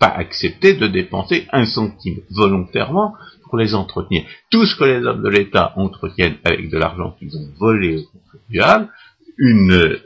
pas 0.04 0.10
accepté 0.18 0.74
de 0.74 0.88
dépenser 0.88 1.48
un 1.54 1.66
centime 1.66 2.20
volontairement 2.30 3.16
pour 3.44 3.58
les 3.58 3.74
entretenir. 3.74 4.26
Tout 4.50 4.66
ce 4.66 4.76
que 4.76 4.84
les 4.84 5.06
hommes 5.06 5.24
de 5.24 5.30
l'État 5.30 5.72
entretiennent 5.78 6.40
avec 6.44 6.70
de 6.70 6.78
l'argent 6.78 7.16
qu'ils 7.18 7.38
ont 7.38 7.50
volé 7.58 8.00
aux 8.00 8.20
contribuables, 8.20 8.90
une, 9.38 10.02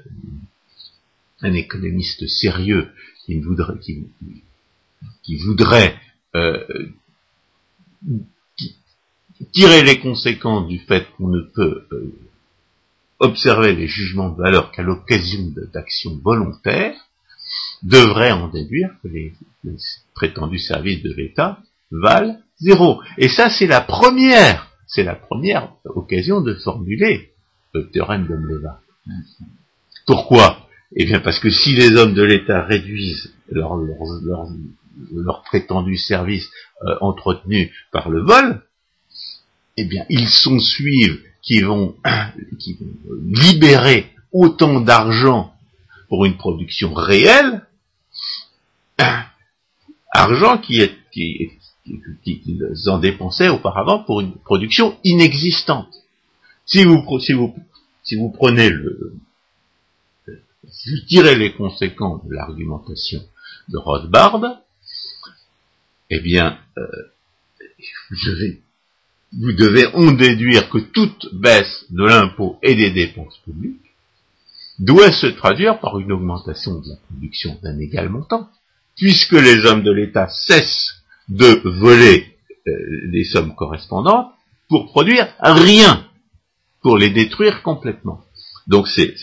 un 1.42 1.54
économiste 1.54 2.27
sérieux 2.27 2.89
qui 3.25 3.39
voudrait, 3.39 3.80
qui 5.24 5.36
voudrait 5.38 5.96
euh, 6.36 6.63
tirer 9.51 9.82
les 9.82 10.00
conséquences 10.00 10.68
du 10.68 10.77
fait 10.77 11.08
qu'on 11.18 11.30
ne 11.30 11.42
peut 11.42 11.88
euh, 11.92 12.13
observer 13.18 13.74
les 13.74 13.88
jugements 13.88 14.30
de 14.30 14.38
valeur 14.38 14.72
qu'à 14.72 14.84
l'occasion 14.84 15.51
d'actions 15.74 16.20
volontaires, 16.24 17.07
devrait 17.84 18.31
en 18.31 18.48
déduire 18.48 18.89
que 19.03 19.07
les, 19.07 19.34
prétendus 20.13 20.60
services 20.60 21.03
de 21.03 21.13
l'État 21.13 21.60
valent 21.91 22.38
zéro. 22.60 23.01
Et 23.17 23.27
ça, 23.27 23.50
c'est 23.50 23.67
la 23.67 23.81
première, 23.81 24.72
c'est 24.88 25.03
la 25.03 25.15
première 25.15 25.74
occasion 25.86 26.41
de 26.41 26.53
formuler 26.55 27.31
le 27.74 27.89
théorème 27.89 28.27
de 28.27 28.36
Mleva. 28.36 28.81
Pourquoi? 30.05 30.67
Eh 30.96 31.05
bien, 31.05 31.19
parce 31.19 31.39
que 31.39 31.50
si 31.50 31.75
les 31.75 31.96
hommes 31.96 32.13
de 32.13 32.24
l'État 32.24 32.63
réduisent 32.63 33.34
leur, 33.50 33.75
leur, 33.75 34.48
leur 35.13 35.43
prétendu 35.43 35.98
service 35.98 36.50
euh, 36.84 36.96
entretenu 37.01 37.72
par 37.91 38.10
le 38.10 38.22
vol, 38.22 38.62
eh 39.75 39.86
bien, 39.86 40.05
ils 40.10 40.29
sont 40.29 40.60
suivent 40.60 41.22
vont, 41.63 41.96
qui 42.60 42.74
vont 42.74 42.86
libérer 43.24 44.12
autant 44.31 44.81
d'argent 44.81 45.53
pour 46.10 46.25
une 46.25 46.38
production 46.38 46.93
réelle, 46.93 47.62
argent 50.12 50.58
qui 50.58 50.82
est, 50.82 50.96
qui, 51.12 51.51
qu'ils 52.24 52.89
en 52.89 52.98
dépensaient 53.00 53.50
auparavant 53.50 54.04
pour 54.04 54.22
une 54.22 54.34
production 54.34 54.98
inexistante. 55.04 55.94
Si 56.66 56.84
vous, 56.84 57.20
si 57.20 57.34
vous, 57.34 57.56
si 58.04 58.16
vous 58.16 58.30
prenez 58.30 58.70
le, 58.70 59.18
si 60.70 60.92
vous 60.92 61.06
tirez 61.08 61.36
les 61.36 61.54
conséquences 61.54 62.25
de 62.25 62.34
l'argumentation 62.34 63.22
de 63.70 63.77
Rothbard, 63.77 64.62
eh 66.10 66.20
bien, 66.20 66.60
euh, 66.77 66.88
vous 69.34 69.51
devez 69.51 69.88
en 69.94 70.12
déduire 70.13 70.70
que 70.70 70.77
toute 70.80 71.34
baisse 71.34 71.86
de 71.89 72.04
l'impôt 72.04 72.58
et 72.63 72.75
des 72.75 72.92
dépenses 72.92 73.38
publiques 73.46 73.94
doit 74.80 75.12
se 75.12 75.27
traduire 75.27 75.80
par 75.80 76.00
une 76.00 76.12
augmentation 76.12 76.80
de 76.80 76.89
la 76.89 76.96
production 76.96 77.58
d'un 77.63 77.80
égal 77.80 78.10
montant, 78.10 78.50
puisque 78.98 79.34
les 79.34 79.66
hommes 79.66 79.84
de 79.84 79.92
l'État 79.92 80.27
cessent 80.27 81.04
de 81.30 81.62
voler 81.63 82.36
euh, 82.68 82.72
les 83.12 83.24
sommes 83.24 83.56
correspondantes 83.56 84.34
pour 84.68 84.88
produire 84.88 85.27
rien, 85.39 86.06
pour 86.82 86.98
les 86.98 87.10
détruire 87.10 87.62
complètement. 87.63 88.22
Donc 88.68 88.88
c'est 88.88 89.16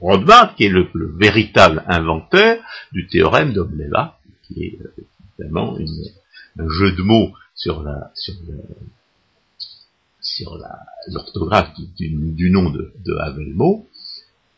Rothbard 0.00 0.54
qui 0.54 0.64
est 0.64 0.70
le, 0.70 0.88
véritable 1.18 1.84
inventeur 1.88 2.62
du 2.92 3.06
théorème 3.06 3.52
d'Obleva, 3.52 4.18
qui 4.46 4.64
est 4.64 4.78
euh, 4.80 5.04
évidemment 5.38 5.76
un 6.58 6.68
jeu 6.68 6.92
de 6.92 7.02
mots 7.02 7.32
sur 7.54 7.82
la 7.82 8.10
sur 8.14 8.34
sur 10.20 10.58
l'orthographe 11.08 11.72
du, 11.96 12.50
nom 12.50 12.70
de, 12.70 12.92
de 13.04 13.14
Havelmo, 13.14 13.88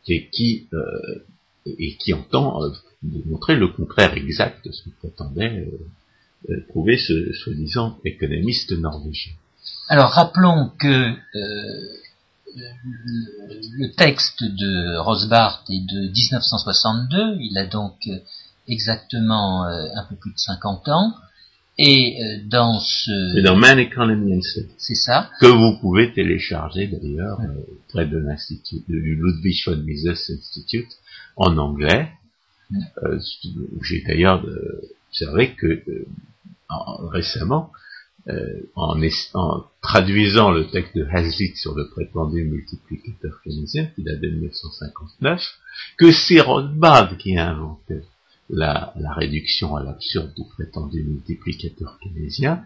et 0.07 0.29
qui 0.29 0.69
euh, 0.73 1.25
et 1.67 1.97
qui 1.97 2.15
entend 2.15 2.61
euh, 3.05 3.09
démontrer 3.09 3.57
le 3.57 3.69
contraire 3.69 4.15
exact 4.15 4.67
de 4.67 4.73
ce 4.73 4.85
que 4.85 4.91
prétendait 4.99 5.69
euh, 6.49 6.67
prouver 6.69 6.97
ce 6.97 7.33
soi-disant 7.33 7.99
économiste 8.05 8.73
norvégien. 8.73 9.33
Alors 9.89 10.11
rappelons 10.11 10.71
que 10.79 11.15
le 12.55 13.93
texte 13.95 14.43
de 14.43 14.99
Rosbart 14.99 15.65
est 15.69 15.87
de 15.87 16.09
1962, 16.09 17.37
il 17.41 17.59
a 17.59 17.67
donc 17.67 18.09
exactement 18.67 19.65
un 19.65 20.05
peu 20.09 20.17
plus 20.17 20.33
de 20.33 20.39
50 20.39 20.89
ans, 20.89 21.15
et 21.83 22.23
euh, 22.23 22.37
dans 22.45 22.79
ce... 22.79 23.33
C'est 23.35 23.43
dans 23.43 23.57
Man 23.57 23.79
Economy 23.79 24.43
C'est 24.77 24.95
ça. 24.95 25.31
Que 25.41 25.47
vous 25.47 25.79
pouvez 25.81 26.13
télécharger 26.13 26.87
d'ailleurs 26.89 27.41
euh, 27.41 27.55
près 27.89 28.05
de 28.05 28.19
l'institut, 28.19 28.83
du 28.87 29.15
Ludwig 29.15 29.63
von 29.65 29.77
Mises 29.77 30.07
Institute 30.07 30.91
en 31.37 31.57
anglais. 31.57 32.11
Euh, 33.03 33.19
J'ai 33.83 34.03
d'ailleurs 34.03 34.45
observé 35.09 35.55
que 35.55 35.83
récemment, 37.13 37.73
en, 38.77 39.65
traduisant 39.83 40.51
le 40.51 40.71
texte 40.71 40.97
de 40.97 41.05
Hazlitt 41.11 41.57
sur 41.57 41.75
le 41.75 41.89
prétendu 41.89 42.45
multiplicateur 42.45 43.41
keynésien, 43.43 43.87
qui 43.97 44.05
date 44.05 44.21
de 44.21 44.29
1959, 44.29 45.43
que 45.99 46.13
c'est 46.13 46.41
Rothbard 46.41 47.17
qui 47.17 47.37
a 47.37 47.51
inventé 47.51 48.03
la, 48.53 48.93
réduction 49.17 49.77
à 49.77 49.83
l'absurde 49.83 50.33
du 50.37 50.43
prétendu 50.55 51.03
multiplicateur 51.05 51.99
keynésien 52.03 52.65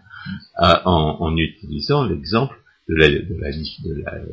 euh, 0.61 0.75
en, 0.85 1.35
utilisant 1.37 2.03
l'exemple 2.03 2.55
de, 2.87 2.95
la, 2.95 3.51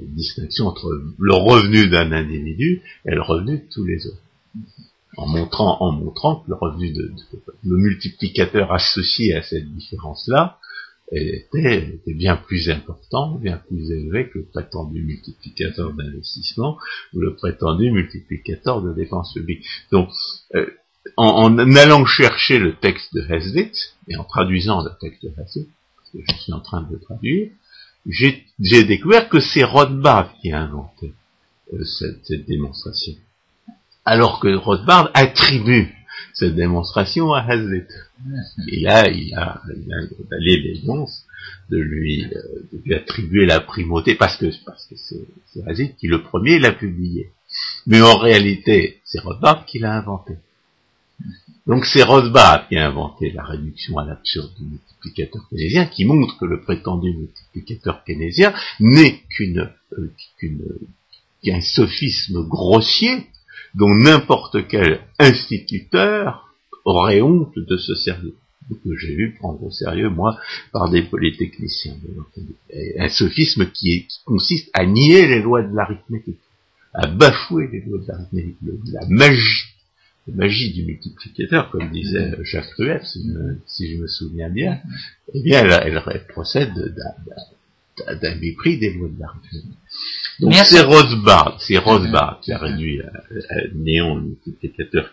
distinction 0.08 0.66
entre 0.66 0.90
le 1.18 1.34
revenu 1.34 1.88
d'un 1.88 2.12
individu 2.12 2.82
et 3.06 3.14
le 3.14 3.22
revenu 3.22 3.58
de 3.58 3.64
tous 3.70 3.84
les 3.84 4.06
autres. 4.06 4.22
En 5.16 5.26
montrant, 5.26 5.76
en 5.80 5.92
montrant 5.92 6.36
que 6.36 6.48
le 6.48 6.54
revenu 6.54 6.92
de, 6.92 7.12
le 7.64 7.76
multiplicateur 7.76 8.72
associé 8.72 9.34
à 9.34 9.42
cette 9.42 9.70
différence-là 9.74 10.58
était, 11.12 12.00
bien 12.06 12.36
plus 12.36 12.70
important, 12.70 13.34
bien 13.34 13.58
plus 13.68 13.90
élevé 13.90 14.30
que 14.30 14.38
le 14.38 14.44
prétendu 14.46 15.02
multiplicateur 15.02 15.92
d'investissement 15.92 16.78
ou 17.12 17.20
le 17.20 17.34
prétendu 17.34 17.90
multiplicateur 17.90 18.80
de 18.80 18.94
dépenses 18.94 19.34
publiques. 19.34 19.66
Donc, 19.90 20.08
euh, 20.54 20.66
en, 21.16 21.58
allant 21.58 22.06
chercher 22.06 22.58
le 22.58 22.76
texte 22.76 23.14
de 23.14 23.22
Hazlitt, 23.30 23.74
et 24.08 24.16
en 24.16 24.24
traduisant 24.24 24.82
le 24.82 24.90
texte 25.00 25.22
de 25.24 25.32
Hazlitt, 25.38 25.68
parce 25.96 26.10
que 26.12 26.18
je 26.26 26.42
suis 26.42 26.52
en 26.52 26.60
train 26.60 26.82
de 26.82 26.92
le 26.92 27.00
traduire, 27.00 27.50
j'ai 28.06 28.84
découvert 28.84 29.28
que 29.28 29.40
c'est 29.40 29.64
Rothbard 29.64 30.34
qui 30.40 30.50
a 30.50 30.60
inventé 30.62 31.12
euh, 31.72 31.84
cette, 31.84 32.46
démonstration. 32.46 33.12
Alors 34.04 34.40
que 34.40 34.54
Rothbard 34.54 35.10
attribue 35.14 35.94
cette 36.34 36.54
démonstration 36.54 37.32
à 37.32 37.40
Hazlitt. 37.40 37.88
Et 38.68 38.80
là, 38.80 39.08
il 39.08 39.34
a, 39.34 39.60
il 39.76 39.92
a 39.92 40.00
de 41.70 41.76
lui, 41.78 42.24
euh, 42.24 42.68
de 42.72 42.78
lui 42.84 42.94
attribuer 42.94 43.46
la 43.46 43.60
primauté, 43.60 44.14
parce 44.14 44.36
que 44.36 44.46
parce 44.64 44.86
que 44.86 44.94
c'est 44.96 45.66
Hazlitt 45.66 45.96
qui 45.96 46.06
le 46.06 46.22
premier 46.22 46.58
l'a 46.58 46.72
publié. 46.72 47.30
Mais 47.86 48.00
en 48.00 48.16
réalité, 48.16 49.00
c'est 49.04 49.20
Rothbard 49.20 49.66
qui 49.66 49.78
l'a 49.78 49.94
inventé. 49.94 50.34
Donc 51.66 51.84
c'est 51.86 52.02
Rothbard 52.02 52.68
qui 52.68 52.76
a 52.76 52.86
inventé 52.88 53.30
la 53.30 53.44
réduction 53.44 53.98
à 53.98 54.04
l'absurde 54.04 54.52
du 54.58 54.64
multiplicateur 54.64 55.48
keynésien, 55.48 55.86
qui 55.86 56.04
montre 56.04 56.36
que 56.38 56.44
le 56.44 56.60
prétendu 56.60 57.14
multiplicateur 57.14 58.02
keynésien 58.04 58.52
n'est 58.80 59.22
qu'une 59.28 59.70
euh, 59.98 60.12
qu'un 61.44 61.60
sophisme 61.60 62.46
grossier 62.48 63.26
dont 63.74 63.94
n'importe 63.94 64.66
quel 64.68 65.00
instituteur 65.18 66.54
aurait 66.84 67.20
honte 67.20 67.54
de 67.56 67.76
se 67.76 67.94
servir. 67.94 68.32
Que 68.84 68.96
j'ai 68.96 69.14
vu 69.14 69.34
prendre 69.34 69.62
au 69.62 69.70
sérieux, 69.70 70.08
moi, 70.08 70.38
par 70.72 70.88
des 70.88 71.02
polytechniciens. 71.02 71.94
Un 72.98 73.08
sophisme 73.08 73.66
qui, 73.66 74.06
consiste 74.24 74.70
à 74.72 74.86
nier 74.86 75.26
les 75.26 75.42
lois 75.42 75.62
de 75.62 75.74
l'arithmétique, 75.74 76.38
à 76.94 77.06
bafouer 77.06 77.68
les 77.70 77.80
lois 77.80 77.98
de 77.98 78.06
l'arithmétique, 78.08 78.56
la 78.92 79.06
magie 79.08 79.64
la 80.28 80.34
magie 80.34 80.72
du 80.72 80.84
multiplicateur, 80.84 81.70
comme 81.70 81.90
disait 81.90 82.32
Jacques 82.42 82.72
Rueff, 82.78 83.02
si, 83.66 83.92
je 83.92 84.00
me 84.00 84.06
souviens 84.06 84.48
bien, 84.48 84.80
eh 85.34 85.42
bien, 85.42 85.64
elle, 85.64 86.02
elle, 86.06 86.26
procède 86.26 86.72
d'un 88.06 88.34
mépris 88.36 88.78
des 88.78 88.92
lois 88.92 89.08
de 89.08 89.18
l'arithmétique. 89.18 89.78
Donc 90.42 90.54
c'est 90.66 90.82
Rothbard, 90.82 91.56
c'est 91.60 91.78
Rothbard 91.78 92.40
qui 92.42 92.52
a 92.52 92.58
réduit 92.58 93.00
à, 93.00 93.10
néant 93.74 94.16
le 94.16 94.22
multiplicateur 94.22 95.10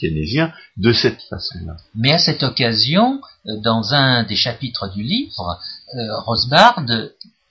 keynésien 0.00 0.52
de 0.78 0.92
cette 0.92 1.20
façon-là. 1.28 1.76
Mais 1.94 2.12
à 2.12 2.18
cette 2.18 2.42
occasion, 2.42 3.20
euh, 3.46 3.60
dans 3.62 3.92
un 3.92 4.24
des 4.24 4.36
chapitres 4.36 4.90
du 4.92 5.02
livre, 5.02 5.58
euh, 5.94 6.18
Rothbard 6.20 6.84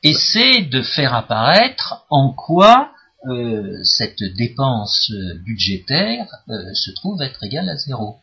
essaie 0.03 0.63
de 0.63 0.81
faire 0.81 1.13
apparaître 1.13 2.05
en 2.10 2.34
quoi 2.34 2.91
euh, 3.29 3.77
cette 3.84 4.23
dépense 4.36 5.12
budgétaire 5.45 6.25
euh, 6.49 6.73
se 6.73 6.89
trouve 6.95 7.21
être 7.21 7.43
égale 7.43 7.69
à 7.69 7.75
zéro. 7.75 8.15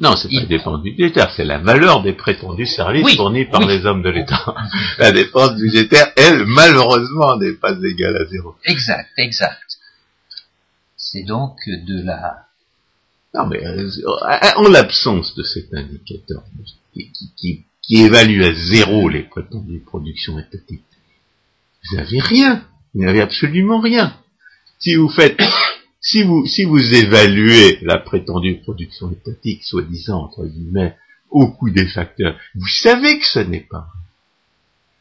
Non, 0.00 0.14
c'est 0.16 0.28
pas 0.28 0.40
la 0.40 0.46
dépense 0.46 0.82
budgétaire, 0.82 1.32
c'est 1.34 1.44
la 1.44 1.58
valeur 1.58 2.02
des 2.02 2.12
prétendus 2.12 2.66
services 2.66 3.16
fournis 3.16 3.46
par 3.46 3.66
les 3.66 3.84
hommes 3.84 4.02
de 4.02 4.10
l'État. 4.10 4.54
la 4.98 5.10
dépense 5.10 5.56
budgétaire, 5.56 6.12
elle, 6.16 6.44
malheureusement, 6.46 7.36
n'est 7.36 7.54
pas 7.54 7.76
égale 7.82 8.16
à 8.16 8.24
zéro. 8.26 8.54
Exact, 8.64 9.10
exact. 9.16 9.78
C'est 10.96 11.24
donc 11.24 11.56
de 11.66 12.04
la... 12.04 12.44
Non, 13.34 13.46
mais 13.46 13.64
euh, 13.64 13.90
en 14.56 14.68
l'absence 14.68 15.34
de 15.34 15.42
cet 15.42 15.74
indicateur 15.74 16.42
qui, 16.94 17.10
qui, 17.36 17.64
qui, 17.82 17.96
évalue 17.96 18.42
à 18.42 18.54
zéro 18.54 19.08
les 19.08 19.24
prétendues 19.24 19.82
productions 19.84 20.38
étatiques, 20.38 20.84
vous 21.90 21.96
n'avez 21.96 22.20
rien. 22.20 22.64
Vous 22.94 23.04
n'avez 23.04 23.20
absolument 23.20 23.80
rien. 23.80 24.16
Si 24.78 24.94
vous 24.94 25.08
faites, 25.08 25.40
si 26.08 26.22
vous, 26.22 26.46
si 26.46 26.64
vous 26.64 26.94
évaluez 26.94 27.80
la 27.82 27.98
prétendue 27.98 28.56
production 28.60 29.12
étatique, 29.12 29.62
soi-disant, 29.62 30.22
entre 30.22 30.46
guillemets, 30.46 30.96
au 31.30 31.48
coût 31.48 31.68
des 31.68 31.86
facteurs, 31.86 32.34
vous 32.54 32.66
savez 32.66 33.18
que 33.18 33.26
ce 33.26 33.40
n'est 33.40 33.66
pas. 33.68 33.88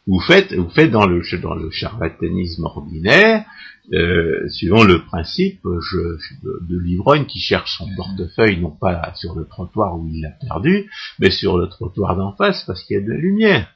Vous 0.06 0.20
faites, 0.20 0.54
vous 0.54 0.70
faites 0.70 0.92
dans 0.92 1.06
le, 1.06 1.22
dans 1.42 1.56
le 1.56 1.72
charlatanisme 1.72 2.66
ordinaire, 2.66 3.46
euh, 3.94 4.50
suivant 4.50 4.84
le 4.84 5.06
principe 5.06 5.62
je, 5.64 6.18
de, 6.44 6.78
l'ivrogne 6.78 7.26
qui 7.26 7.40
cherche 7.40 7.78
son 7.78 7.88
portefeuille 7.96 8.60
non 8.60 8.72
pas 8.72 9.14
sur 9.16 9.34
le 9.34 9.46
trottoir 9.46 9.98
où 9.98 10.10
il 10.10 10.22
l'a 10.22 10.32
perdu, 10.32 10.92
mais 11.20 11.32
sur 11.32 11.58
le 11.58 11.70
trottoir 11.70 12.18
d'en 12.18 12.34
face 12.34 12.66
parce 12.66 12.84
qu'il 12.84 12.98
y 12.98 13.00
a 13.00 13.04
de 13.04 13.10
la 13.10 13.18
lumière. 13.18 13.74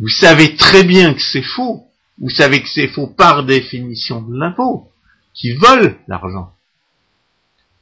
Vous 0.00 0.08
savez 0.08 0.56
très 0.56 0.82
bien 0.82 1.14
que 1.14 1.20
c'est 1.20 1.42
faux. 1.42 1.84
Vous 2.20 2.30
savez 2.30 2.62
que 2.62 2.68
c'est 2.68 2.88
faux 2.88 3.06
par 3.06 3.44
définition 3.44 4.22
de 4.22 4.36
l'impôt, 4.36 4.88
qui 5.38 5.54
vole 5.54 5.96
l'argent. 6.08 6.52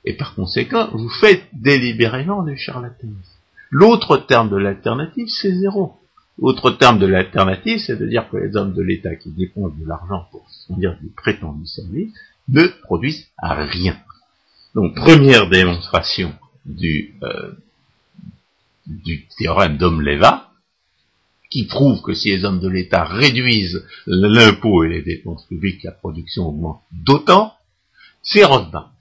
Et 0.05 0.13
par 0.13 0.35
conséquent, 0.35 0.91
vous 0.93 1.09
faites 1.09 1.45
délibérément 1.53 2.45
du 2.45 2.57
charlatanisme. 2.57 3.19
L'autre 3.71 4.19
terme 4.19 4.49
de 4.49 4.57
l'alternative, 4.57 5.27
c'est 5.29 5.53
zéro. 5.53 5.99
L'autre 6.39 6.71
terme 6.71 6.99
de 6.99 7.07
l'alternative, 7.07 7.81
c'est 7.81 7.97
de 7.97 8.07
dire 8.07 8.29
que 8.31 8.37
les 8.37 8.57
hommes 8.57 8.75
de 8.75 8.83
l'État 8.83 9.17
qui 9.17 9.31
dépensent 9.31 9.75
de 9.77 9.89
l'argent 9.89 10.29
pour 10.31 10.47
dire 10.77 10.97
du 11.01 11.09
prétendu 11.09 11.67
service 11.67 12.13
ne 12.49 12.67
produisent 12.85 13.27
rien. 13.43 13.97
Donc, 14.75 14.95
première 14.95 15.49
démonstration 15.49 16.35
du, 16.67 17.15
euh, 17.23 17.53
du 18.87 19.27
théorème 19.39 19.79
d'Homme-Leva, 19.79 20.46
qui 21.51 21.67
prouve 21.67 22.03
que 22.03 22.15
si 22.15 22.31
les 22.31 22.45
hommes 22.45 22.61
de 22.61 22.69
l'État 22.69 23.05
réduisent 23.05 23.85
l'impôt 24.07 24.85
et 24.85 24.89
les 24.89 25.03
dépenses 25.03 25.47
publiques, 25.47 25.83
la 25.85 25.93
production 25.93 26.49
augmente 26.49 26.83
d'autant, 26.93 27.55
c'est 28.23 28.45
Rothbard. 28.45 28.93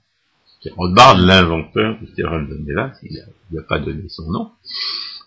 C'est 0.62 0.72
Rothbard 0.72 1.18
l'inventeur 1.18 1.98
du 1.98 2.06
théorème 2.12 2.48
de 2.48 2.56
Mélas, 2.56 2.92
il 3.02 3.24
n'a 3.50 3.62
pas 3.62 3.78
donné 3.78 4.08
son 4.08 4.30
nom. 4.30 4.50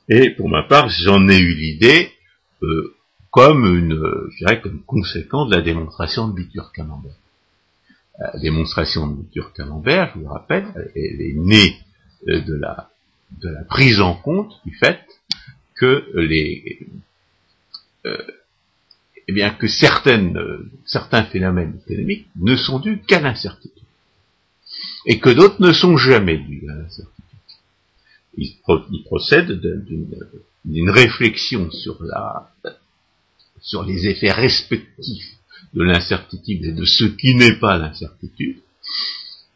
Et 0.07 0.31
pour 0.31 0.49
ma 0.49 0.63
part, 0.63 0.89
j'en 0.89 1.27
ai 1.27 1.37
eu 1.37 1.53
l'idée 1.53 2.11
euh, 2.63 2.95
comme 3.31 3.65
une, 3.65 3.93
je 4.31 4.37
dirais, 4.39 4.59
comme 4.61 4.81
conséquence 4.83 5.49
de 5.49 5.55
la 5.55 5.61
démonstration 5.61 6.29
de 6.29 6.33
Bitur-Camembert. 6.33 7.15
La 8.19 8.39
démonstration 8.39 9.07
de 9.07 9.21
Bitur-Camembert, 9.21 10.13
je 10.15 10.19
vous 10.19 10.27
rappelle, 10.27 10.65
elle 10.95 11.21
est 11.21 11.35
née 11.35 11.77
euh, 12.27 12.41
de 12.41 12.55
la, 12.55 12.89
prise 13.69 14.01
en 14.01 14.15
compte 14.15 14.59
du 14.65 14.73
fait 14.75 14.99
que 15.75 16.09
les, 16.15 16.79
euh, 16.81 16.85
eh 19.27 19.31
bien 19.31 19.51
que 19.51 19.67
certaines, 19.67 20.39
certains 20.85 21.23
phénomènes 21.23 21.79
économiques 21.85 22.27
ne 22.37 22.55
sont 22.55 22.79
dus 22.79 23.01
qu'à 23.07 23.19
l'incertitude 23.19 23.83
et 25.05 25.19
que 25.19 25.29
d'autres 25.29 25.61
ne 25.61 25.71
sont 25.71 25.97
jamais 25.97 26.37
dus 26.37 26.63
à 26.69 26.73
l'incertitude. 26.73 27.15
Il, 28.37 29.03
procède 29.05 29.59
d'une 30.65 30.89
réflexion 30.89 31.69
sur 31.71 32.01
la 32.03 32.51
sur 33.61 33.83
les 33.83 34.07
effets 34.07 34.31
respectifs 34.31 35.37
de 35.73 35.83
l'incertitude 35.83 36.65
et 36.65 36.71
de 36.71 36.85
ce 36.85 37.03
qui 37.03 37.35
n'est 37.35 37.59
pas 37.59 37.77
l'incertitude, 37.77 38.57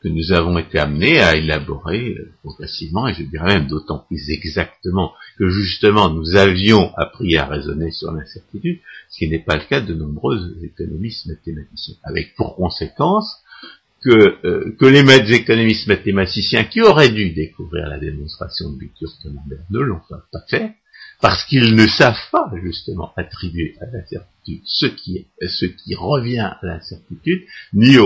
que 0.03 0.09
nous 0.09 0.33
avons 0.33 0.57
été 0.57 0.79
amenés 0.79 1.19
à 1.19 1.35
élaborer 1.35 2.09
euh, 2.09 2.31
progressivement, 2.43 3.07
et 3.07 3.13
je 3.13 3.23
dirais 3.23 3.55
même 3.55 3.67
d'autant 3.67 3.99
plus 3.99 4.29
exactement 4.29 5.13
que 5.37 5.47
justement 5.47 6.09
nous 6.09 6.35
avions 6.35 6.93
appris 6.97 7.37
à 7.37 7.45
raisonner 7.45 7.91
sur 7.91 8.11
l'incertitude, 8.11 8.79
ce 9.09 9.19
qui 9.19 9.29
n'est 9.29 9.43
pas 9.43 9.55
le 9.55 9.63
cas 9.63 9.79
de 9.79 9.93
nombreux 9.93 10.57
économistes 10.61 11.27
mathématiciens, 11.27 11.95
avec 12.03 12.35
pour 12.35 12.55
conséquence 12.55 13.33
que, 14.03 14.45
euh, 14.45 14.75
que 14.77 14.85
les 14.85 15.33
économistes 15.33 15.87
mathématiciens 15.87 16.65
qui 16.65 16.81
auraient 16.81 17.11
dû 17.11 17.31
découvrir 17.31 17.87
la 17.87 17.97
démonstration 17.97 18.71
de 18.71 18.79
Victor 18.79 19.09
ne 19.69 19.79
l'ont 19.79 20.01
pas 20.09 20.43
fait, 20.49 20.73
parce 21.21 21.45
qu'ils 21.45 21.75
ne 21.75 21.87
savent 21.87 22.29
pas 22.33 22.51
justement 22.61 23.13
attribuer 23.15 23.75
à 23.79 23.85
l'incertitude 23.85 24.33
ce 24.65 24.87
qui, 24.87 25.27
ce 25.47 25.65
qui 25.65 25.95
revient 25.95 26.39
à 26.39 26.59
l'incertitude, 26.63 27.43
ni 27.73 27.97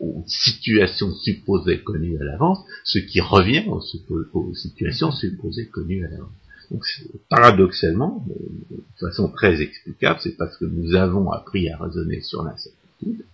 aux, 0.00 0.24
situations 0.26 1.14
supposées 1.14 1.82
connues 1.82 2.20
à 2.20 2.24
l'avance, 2.24 2.58
ce 2.84 2.98
qui 2.98 3.20
revient 3.20 3.64
aux, 3.68 4.54
situations 4.54 5.12
supposées 5.12 5.68
connues 5.68 6.04
à 6.04 6.08
l'avance. 6.08 6.32
Donc, 6.70 6.82
paradoxalement, 7.28 8.26
de 8.70 8.76
façon 8.98 9.30
très 9.30 9.60
explicable, 9.62 10.18
c'est 10.22 10.36
parce 10.36 10.56
que 10.56 10.64
nous 10.64 10.94
avons 10.96 11.30
appris 11.30 11.68
à 11.70 11.76
raisonner 11.78 12.20
sur 12.22 12.42
l'incertitude, 12.42 13.24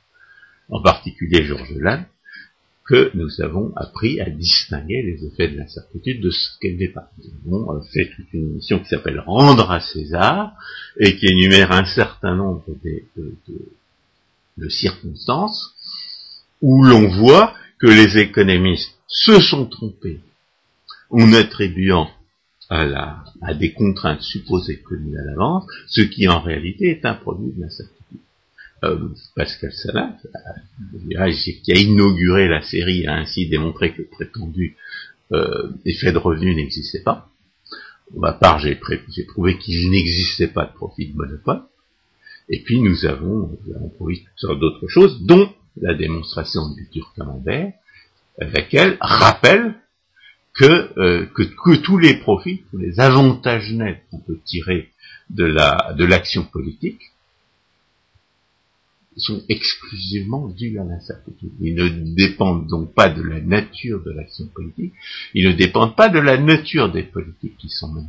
en 0.68 0.82
particulier 0.82 1.44
Georges 1.44 1.76
Lannes, 1.78 2.06
que 2.84 3.10
nous 3.14 3.40
avons 3.40 3.72
appris 3.76 4.20
à 4.20 4.28
distinguer 4.28 5.02
les 5.02 5.24
effets 5.24 5.48
de 5.48 5.56
l'incertitude 5.56 6.20
de 6.20 6.30
ce 6.30 6.58
qu'elle 6.60 6.76
n'est 6.76 6.88
pas. 6.88 7.10
Nous 7.46 7.56
avons 7.56 7.76
euh, 7.76 7.80
fait 7.92 8.10
toute 8.16 8.32
une 8.32 8.50
émission 8.50 8.80
qui 8.80 8.88
s'appelle 8.88 9.20
Rendre 9.20 9.70
à 9.70 9.80
César 9.80 10.54
et 10.98 11.16
qui 11.16 11.26
énumère 11.26 11.72
un 11.72 11.84
certain 11.84 12.34
nombre 12.34 12.64
de, 12.84 14.68
circonstances 14.68 15.74
où 16.62 16.82
l'on 16.84 17.08
voit 17.08 17.54
que 17.78 17.86
les 17.86 18.18
économistes 18.18 18.96
se 19.06 19.40
sont 19.40 19.66
trompés 19.66 20.20
en 21.10 21.32
attribuant 21.34 22.08
à, 22.70 22.86
la, 22.86 23.24
à 23.42 23.52
des 23.52 23.72
contraintes 23.72 24.22
supposées 24.22 24.78
connues 24.78 25.18
à 25.18 25.24
l'avance, 25.24 25.64
ce 25.88 26.00
qui 26.00 26.26
en 26.28 26.40
réalité 26.40 26.90
est 26.90 27.04
un 27.04 27.14
produit 27.14 27.52
de 27.52 27.60
l'incertitude. 27.60 28.20
Euh, 28.84 29.08
Pascal 29.36 29.72
Salat, 29.72 30.16
qui 31.62 31.72
a 31.72 31.76
inauguré 31.76 32.48
la 32.48 32.62
série, 32.62 33.06
a 33.06 33.14
ainsi 33.14 33.48
démontré 33.48 33.92
que 33.92 34.02
le 34.02 34.08
prétendu 34.08 34.76
euh, 35.32 35.70
effet 35.84 36.12
de 36.12 36.18
revenu 36.18 36.54
n'existait 36.54 37.02
pas. 37.02 37.28
Pour 38.10 38.20
ma 38.20 38.32
part, 38.32 38.58
j'ai 38.58 38.74
prouvé 38.74 39.58
qu'il 39.58 39.90
n'existait 39.90 40.48
pas 40.48 40.66
de 40.66 40.72
profit 40.72 41.06
de 41.06 41.16
monopole. 41.16 41.62
Et 42.48 42.62
puis 42.62 42.80
nous 42.80 43.06
avons, 43.06 43.56
prouvé 43.94 44.16
toutes 44.16 44.38
sortes 44.38 44.60
d'autres 44.60 44.88
choses, 44.88 45.22
dont 45.22 45.52
la 45.80 45.94
démonstration 45.94 46.68
du 46.74 47.02
camembert, 47.16 47.72
laquelle 48.38 48.96
rappelle 49.00 49.74
que, 50.54 50.98
euh, 50.98 51.26
que, 51.34 51.74
tous 51.76 51.98
les 51.98 52.14
profits, 52.14 52.62
tous 52.70 52.78
les 52.78 53.00
avantages 53.00 53.72
nets 53.72 54.02
qu'on 54.10 54.18
peut 54.18 54.38
tirer 54.44 54.90
de 55.30 55.44
la 55.44 55.94
de 55.96 56.04
l'action 56.04 56.44
politique 56.44 57.00
sont 59.16 59.42
exclusivement 59.48 60.48
dus 60.48 60.78
à 60.78 60.84
l'incertitude. 60.84 61.52
Ils 61.60 61.74
ne 61.74 62.14
dépendent 62.14 62.66
donc 62.66 62.94
pas 62.94 63.08
de 63.08 63.22
la 63.22 63.40
nature 63.40 64.02
de 64.02 64.10
l'action 64.10 64.46
politique, 64.46 64.92
ils 65.34 65.48
ne 65.48 65.52
dépendent 65.52 65.96
pas 65.96 66.08
de 66.08 66.18
la 66.18 66.38
nature 66.38 66.90
des 66.90 67.02
politiques 67.02 67.56
qui 67.58 67.68
sont 67.68 67.92
menées. 67.92 68.06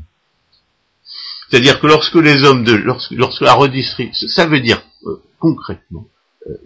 C'est-à-dire 1.50 1.80
que 1.80 1.88
lorsque 1.88 2.16
les 2.16 2.44
hommes 2.44 2.64
de, 2.64 2.74
lorsque, 2.74 3.12
lorsque 3.12 3.42
la 3.42 3.54
redistribution, 3.54 4.28
ça 4.28 4.48
veut 4.48 4.62
dire 4.62 4.82
euh, 5.06 5.22
concrètement, 5.40 6.08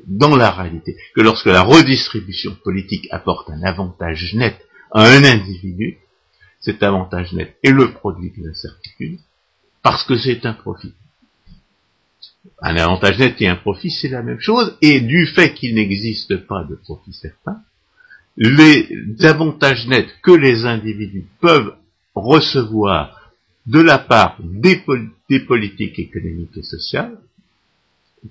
dans 0.08 0.36
la 0.36 0.52
réalité, 0.52 0.96
que 1.16 1.22
lorsque 1.22 1.46
la 1.46 1.62
redistribution 1.62 2.56
politique 2.64 3.08
apporte 3.12 3.50
un 3.50 3.62
avantage 3.64 4.34
net 4.34 4.58
à 4.92 5.04
un 5.04 5.24
individu, 5.24 5.98
cet 6.60 6.82
avantage 6.84 7.34
net 7.34 7.56
est 7.64 7.72
le 7.72 7.92
produit 7.92 8.32
de 8.36 8.48
l'incertitude, 8.48 9.20
parce 9.84 10.04
que 10.04 10.18
c'est 10.18 10.46
un 10.46 10.54
profit. 10.54 10.94
Un 12.62 12.76
avantage 12.76 13.20
net 13.20 13.42
et 13.42 13.48
un 13.48 13.56
profit, 13.56 13.92
c'est 13.92 14.10
la 14.10 14.24
même 14.24 14.40
chose, 14.40 14.76
et 14.82 15.02
du 15.02 15.28
fait 15.28 15.54
qu'il 15.54 15.76
n'existe 15.76 16.38
pas 16.48 16.64
de 16.64 16.76
profit 16.76 17.14
certain, 17.14 17.62
les 18.38 18.88
avantages 19.24 19.88
nets 19.88 20.10
que 20.22 20.32
les 20.32 20.66
individus 20.66 21.26
peuvent 21.42 21.76
recevoir 22.14 23.34
de 23.66 23.80
la 23.80 23.98
part 23.98 24.38
des, 24.42 24.82
politiques 25.40 26.00
économiques 26.00 26.58
et 26.58 26.64
sociales, 26.64 27.18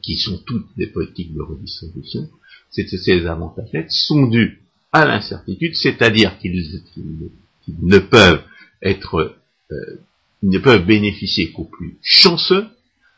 qui 0.03 0.17
sont 0.17 0.39
toutes 0.47 0.67
des 0.77 0.89
politiques 0.89 1.35
de 1.35 1.43
redistribution, 1.43 2.29
ces 2.71 3.27
avantages 3.27 3.73
nets 3.73 3.91
sont 3.91 4.27
dus 4.27 4.63
à 4.93 5.07
l'incertitude, 5.07 5.75
c'est-à-dire 5.75 6.39
qu'ils 6.39 7.31
ne 7.83 7.99
peuvent 7.99 8.43
être, 8.83 9.37
euh, 9.71 10.01
ne 10.43 10.59
peuvent 10.59 10.85
bénéficier 10.85 11.53
qu'aux 11.53 11.65
plus 11.65 11.99
chanceux 12.03 12.67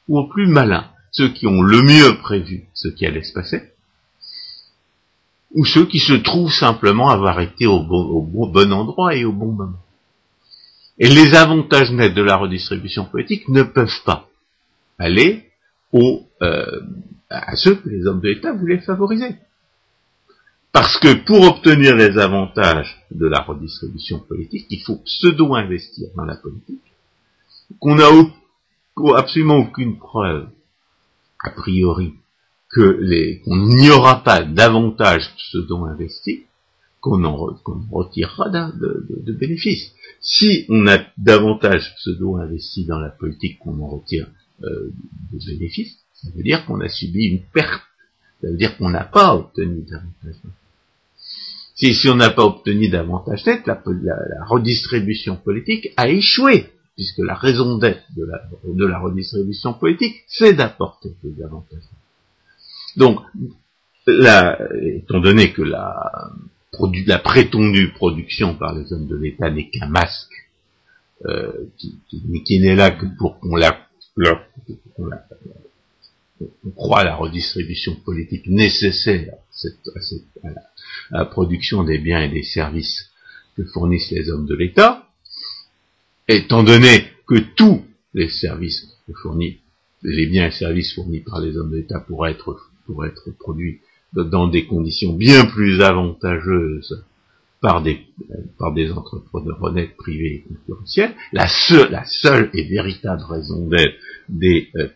ou 0.08 0.18
aux 0.18 0.28
plus 0.28 0.46
malins 0.46 0.90
ceux 1.10 1.30
qui 1.30 1.46
ont 1.46 1.62
le 1.62 1.82
mieux 1.82 2.18
prévu 2.18 2.64
ce 2.74 2.88
qui 2.88 3.06
allait 3.06 3.22
se 3.22 3.32
passer, 3.32 3.62
ou 5.52 5.64
ceux 5.64 5.86
qui 5.86 5.98
se 5.98 6.12
trouvent 6.12 6.52
simplement 6.52 7.08
avoir 7.08 7.40
été 7.40 7.66
au 7.66 7.82
bon, 7.82 8.72
endroit 8.72 9.14
et 9.16 9.24
au 9.24 9.32
bon 9.32 9.52
moment. 9.52 9.80
Et 10.98 11.08
les 11.08 11.34
avantages 11.34 11.90
nets 11.90 12.14
de 12.14 12.22
la 12.22 12.36
redistribution 12.36 13.04
politique 13.04 13.48
ne 13.48 13.62
peuvent 13.62 14.02
pas 14.04 14.28
aller 14.98 15.47
euh, 15.94 16.80
à 17.30 17.56
ceux 17.56 17.76
que 17.76 17.88
les 17.88 18.06
hommes 18.06 18.20
de 18.20 18.28
l'État 18.28 18.52
voulaient 18.52 18.80
favoriser. 18.80 19.36
Parce 20.72 20.98
que 20.98 21.24
pour 21.24 21.42
obtenir 21.42 21.96
les 21.96 22.18
avantages 22.18 23.04
de 23.10 23.26
la 23.26 23.40
redistribution 23.40 24.20
politique, 24.20 24.66
il 24.70 24.82
faut 24.82 24.96
pseudo-investir 25.04 26.08
dans 26.14 26.24
la 26.24 26.36
politique, 26.36 26.82
qu'on 27.80 27.96
n'a 27.96 28.08
absolument 29.16 29.56
aucune 29.56 29.98
preuve 29.98 30.48
a 31.40 31.50
priori 31.50 32.14
que 32.70 32.98
les 33.00 33.40
qu'on 33.40 33.56
n'y 33.56 33.90
aura 33.90 34.22
pas 34.22 34.42
davantage 34.42 35.30
dont 35.68 35.86
investi 35.86 36.44
qu'on 37.00 37.24
en, 37.24 37.36
retirera 37.92 38.50
de, 38.50 39.32
bénéfices. 39.32 39.92
Si 40.20 40.66
on 40.68 40.86
a 40.88 40.98
davantage 41.16 41.94
ce 41.98 42.10
dont 42.10 42.36
investi 42.36 42.84
dans 42.84 42.98
la 42.98 43.10
politique 43.10 43.58
qu'on 43.58 43.80
en 43.80 43.88
retire 43.88 44.26
euh, 44.62 44.90
de 45.32 45.38
bénéfices, 45.46 45.98
ça 46.14 46.28
veut 46.34 46.42
dire 46.42 46.64
qu'on 46.66 46.80
a 46.80 46.88
subi 46.88 47.26
une 47.26 47.42
perte. 47.52 47.82
Ça 48.40 48.48
veut 48.48 48.56
dire 48.56 48.76
qu'on 48.76 48.90
n'a 48.90 49.04
pas 49.04 49.34
obtenu 49.34 49.82
davantage. 49.82 50.40
Si, 51.74 51.94
si 51.94 52.08
on 52.08 52.16
n'a 52.16 52.30
pas 52.30 52.44
obtenu 52.44 52.88
davantage 52.88 53.44
net, 53.46 53.66
la, 53.66 53.80
la 53.84 54.44
redistribution 54.44 55.36
politique 55.36 55.92
a 55.96 56.08
échoué 56.08 56.70
puisque 56.98 57.18
la 57.18 57.34
raison 57.34 57.78
d'être 57.78 58.02
de 58.16 58.24
la, 58.24 58.42
de 58.64 58.84
la 58.84 58.98
redistribution 58.98 59.72
politique, 59.72 60.16
c'est 60.26 60.54
d'apporter 60.54 61.10
des 61.22 61.44
avantages. 61.44 61.84
Donc, 62.96 63.20
étant 64.08 65.20
donné 65.20 65.52
que 65.52 65.62
la, 65.62 66.32
la 67.06 67.18
prétendue 67.20 67.92
production 67.92 68.56
par 68.56 68.74
les 68.74 68.92
hommes 68.92 69.06
de 69.06 69.14
l'État 69.14 69.48
n'est 69.48 69.70
qu'un 69.70 69.86
masque, 69.86 70.32
euh, 71.26 71.52
qui, 71.76 72.58
n'est 72.58 72.74
là 72.74 72.90
que 72.90 73.06
pour 73.16 73.38
qu'on 73.38 73.54
la, 73.54 73.78
on 76.64 76.70
croit 76.70 77.04
la 77.04 77.16
redistribution 77.16 77.96
politique 77.96 78.46
nécessaire 78.46 79.34
à 80.44 81.18
la 81.18 81.24
production 81.24 81.84
des 81.84 81.98
biens 81.98 82.22
et 82.22 82.28
des 82.28 82.42
services 82.42 83.10
que 83.56 83.64
fournissent 83.64 84.10
les 84.10 84.30
hommes 84.30 84.46
de 84.46 84.54
l'État, 84.54 85.08
étant 86.28 86.62
donné 86.62 87.04
que 87.26 87.38
tous 87.56 87.84
les 88.14 88.28
services 88.28 88.86
les 90.02 90.26
biens 90.26 90.46
et 90.46 90.52
services 90.52 90.94
fournis 90.94 91.20
par 91.20 91.40
les 91.40 91.56
hommes 91.56 91.72
d'État 91.72 92.00
pourraient 92.00 92.32
être, 92.32 92.70
être 93.04 93.30
produits 93.38 93.80
dans 94.12 94.48
des 94.48 94.66
conditions 94.66 95.12
bien 95.12 95.46
plus 95.46 95.80
avantageuses 95.80 97.04
par 97.60 97.82
des, 97.82 98.06
par 98.58 98.72
des 98.72 98.90
entrepreneurs 98.90 99.62
honnêtes, 99.62 99.96
privés 99.96 100.36
et 100.36 100.48
concurrentiels. 100.48 101.14
La 101.32 101.48
seule, 101.48 101.90
la 101.90 102.04
seule 102.04 102.50
et 102.54 102.64
véritable 102.64 103.22
raison 103.22 103.66
d'être 103.66 103.94
des 104.28 104.68
euh, 104.76 104.88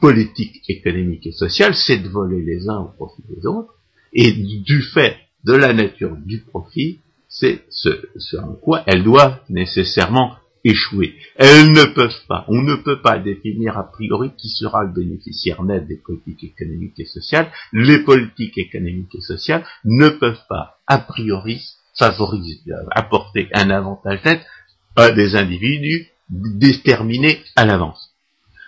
politiques 0.00 0.62
économiques 0.68 1.26
et 1.26 1.32
sociales, 1.32 1.74
c'est 1.74 1.98
de 1.98 2.08
voler 2.08 2.42
les 2.42 2.68
uns 2.68 2.78
au 2.78 2.88
profit 2.88 3.22
des 3.28 3.46
autres. 3.46 3.74
Et 4.12 4.32
du 4.32 4.82
fait 4.82 5.16
de 5.44 5.54
la 5.54 5.72
nature 5.72 6.16
du 6.16 6.40
profit, 6.40 6.98
c'est 7.28 7.64
ce, 7.70 7.88
ce 8.16 8.36
en 8.36 8.54
quoi 8.54 8.82
elles 8.86 9.04
doivent 9.04 9.40
nécessairement 9.48 10.36
échouer. 10.64 11.14
Elles 11.36 11.72
ne 11.72 11.84
peuvent 11.84 12.26
pas, 12.28 12.44
on 12.48 12.62
ne 12.62 12.76
peut 12.76 13.00
pas 13.00 13.18
définir 13.18 13.78
a 13.78 13.90
priori 13.90 14.30
qui 14.36 14.48
sera 14.48 14.84
le 14.84 14.92
bénéficiaire 14.92 15.62
net 15.62 15.86
des 15.86 15.96
politiques 15.96 16.44
économiques 16.44 17.00
et 17.00 17.06
sociales. 17.06 17.50
Les 17.72 18.00
politiques 18.00 18.58
économiques 18.58 19.14
et 19.14 19.20
sociales 19.20 19.64
ne 19.84 20.08
peuvent 20.08 20.44
pas 20.48 20.78
a 20.86 20.98
priori 20.98 21.60
favoriser, 21.94 22.60
apporter 22.90 23.48
un 23.52 23.70
avantage 23.70 24.24
net 24.24 24.46
à 24.96 25.10
des 25.10 25.36
individus 25.36 26.08
déterminés 26.28 27.42
à 27.56 27.66
l'avance. 27.66 28.12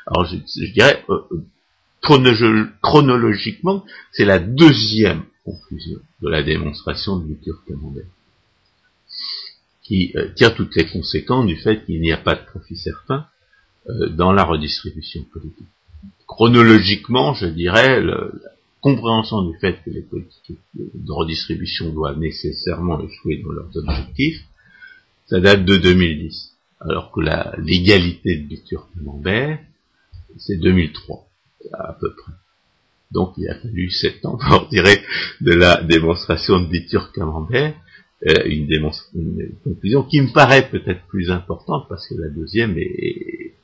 Alors 0.06 0.26
je, 0.26 0.36
dirais, 0.72 1.02
euh, 1.08 1.22
euh, 1.32 2.68
chronologiquement, 2.82 3.84
c'est 4.12 4.24
la 4.24 4.38
deuxième 4.38 5.24
conclusion 5.44 5.98
de 6.20 6.28
la 6.28 6.42
démonstration 6.42 7.16
de 7.16 7.28
Luthor 7.28 7.64
Camembert 7.66 8.04
qui 9.82 10.12
euh, 10.16 10.28
tire 10.34 10.54
toutes 10.54 10.74
les 10.76 10.86
conséquences 10.86 11.46
du 11.46 11.56
fait 11.56 11.84
qu'il 11.84 12.00
n'y 12.00 12.12
a 12.12 12.16
pas 12.16 12.34
de 12.34 12.44
profit 12.44 12.76
certain 12.76 13.26
dans 14.12 14.32
la 14.32 14.44
redistribution 14.44 15.24
politique. 15.24 15.66
Chronologiquement, 16.26 17.34
je 17.34 17.44
dirais, 17.44 18.02
compréhension 18.84 19.40
du 19.48 19.56
fait 19.58 19.82
que 19.82 19.88
les 19.88 20.02
politiques 20.02 20.58
de 20.76 21.10
redistribution 21.10 21.90
doivent 21.90 22.18
nécessairement 22.18 23.00
échouer 23.00 23.38
dans 23.42 23.52
leurs 23.52 23.74
objectifs, 23.74 24.44
ça 25.24 25.40
date 25.40 25.64
de 25.64 25.78
2010, 25.78 26.52
alors 26.80 27.10
que 27.10 27.22
la 27.22 27.54
l'égalité 27.56 28.36
de 28.36 28.46
Bitur 28.46 28.86
Camembert, 28.94 29.58
c'est 30.36 30.58
2003, 30.58 31.26
à 31.72 31.94
peu 31.98 32.12
près. 32.14 32.32
Donc 33.10 33.32
il 33.38 33.48
a 33.48 33.54
fallu 33.54 33.90
sept 33.90 34.22
ans 34.26 34.36
pour 34.36 34.68
tirer 34.74 35.00
de 35.40 35.54
la 35.54 35.82
démonstration 35.82 36.60
de 36.60 36.66
Bitur 36.66 37.10
Camembert 37.12 37.74
euh, 38.26 38.44
une, 38.44 38.70
une, 39.14 39.54
conclusion 39.64 40.02
qui 40.02 40.20
me 40.20 40.30
paraît 40.30 40.68
peut-être 40.68 41.06
plus 41.06 41.30
importante 41.30 41.86
parce 41.88 42.06
que 42.06 42.16
la 42.16 42.28
deuxième 42.28 42.76
est, 42.76 43.54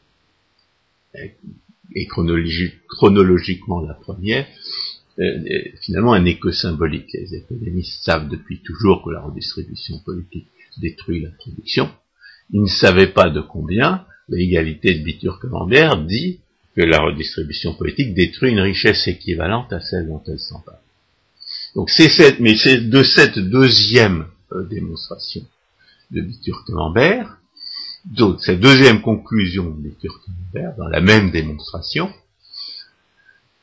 chronologiquement 2.88 3.80
la 3.80 3.94
première. 3.94 4.46
Euh, 5.20 5.24
finalement, 5.82 6.14
elle 6.14 6.22
n'est 6.22 6.38
que 6.38 6.50
symbolique. 6.50 7.12
Les 7.12 7.34
économistes 7.34 8.02
savent 8.04 8.28
depuis 8.28 8.60
toujours 8.60 9.02
que 9.04 9.10
la 9.10 9.20
redistribution 9.20 9.98
politique 9.98 10.46
détruit 10.78 11.20
la 11.22 11.30
production. 11.30 11.90
Ils 12.52 12.62
ne 12.62 12.66
savaient 12.66 13.12
pas 13.12 13.30
de 13.30 13.40
combien. 13.40 14.04
L'égalité 14.28 14.94
de 14.94 15.04
Bitur-Camembert 15.04 16.04
dit 16.04 16.40
que 16.76 16.82
la 16.82 17.00
redistribution 17.00 17.74
politique 17.74 18.14
détruit 18.14 18.52
une 18.52 18.60
richesse 18.60 19.06
équivalente 19.08 19.72
à 19.72 19.80
celle 19.80 20.06
dont 20.06 20.22
elle 20.26 20.38
s'empare. 20.38 20.78
Donc 21.74 21.90
c'est 21.90 22.08
cette, 22.08 22.40
mais 22.40 22.56
c'est 22.56 22.88
de 22.88 23.02
cette 23.02 23.38
deuxième 23.38 24.26
euh, 24.52 24.64
démonstration 24.64 25.42
de 26.10 26.20
Bitur-Camembert. 26.20 27.38
Donc, 28.04 28.42
cette 28.42 28.60
deuxième 28.60 29.02
conclusion 29.02 29.70
de 29.70 29.88
Bitur-Camembert, 29.88 30.74
dans 30.76 30.88
la 30.88 31.00
même 31.00 31.30
démonstration, 31.30 32.10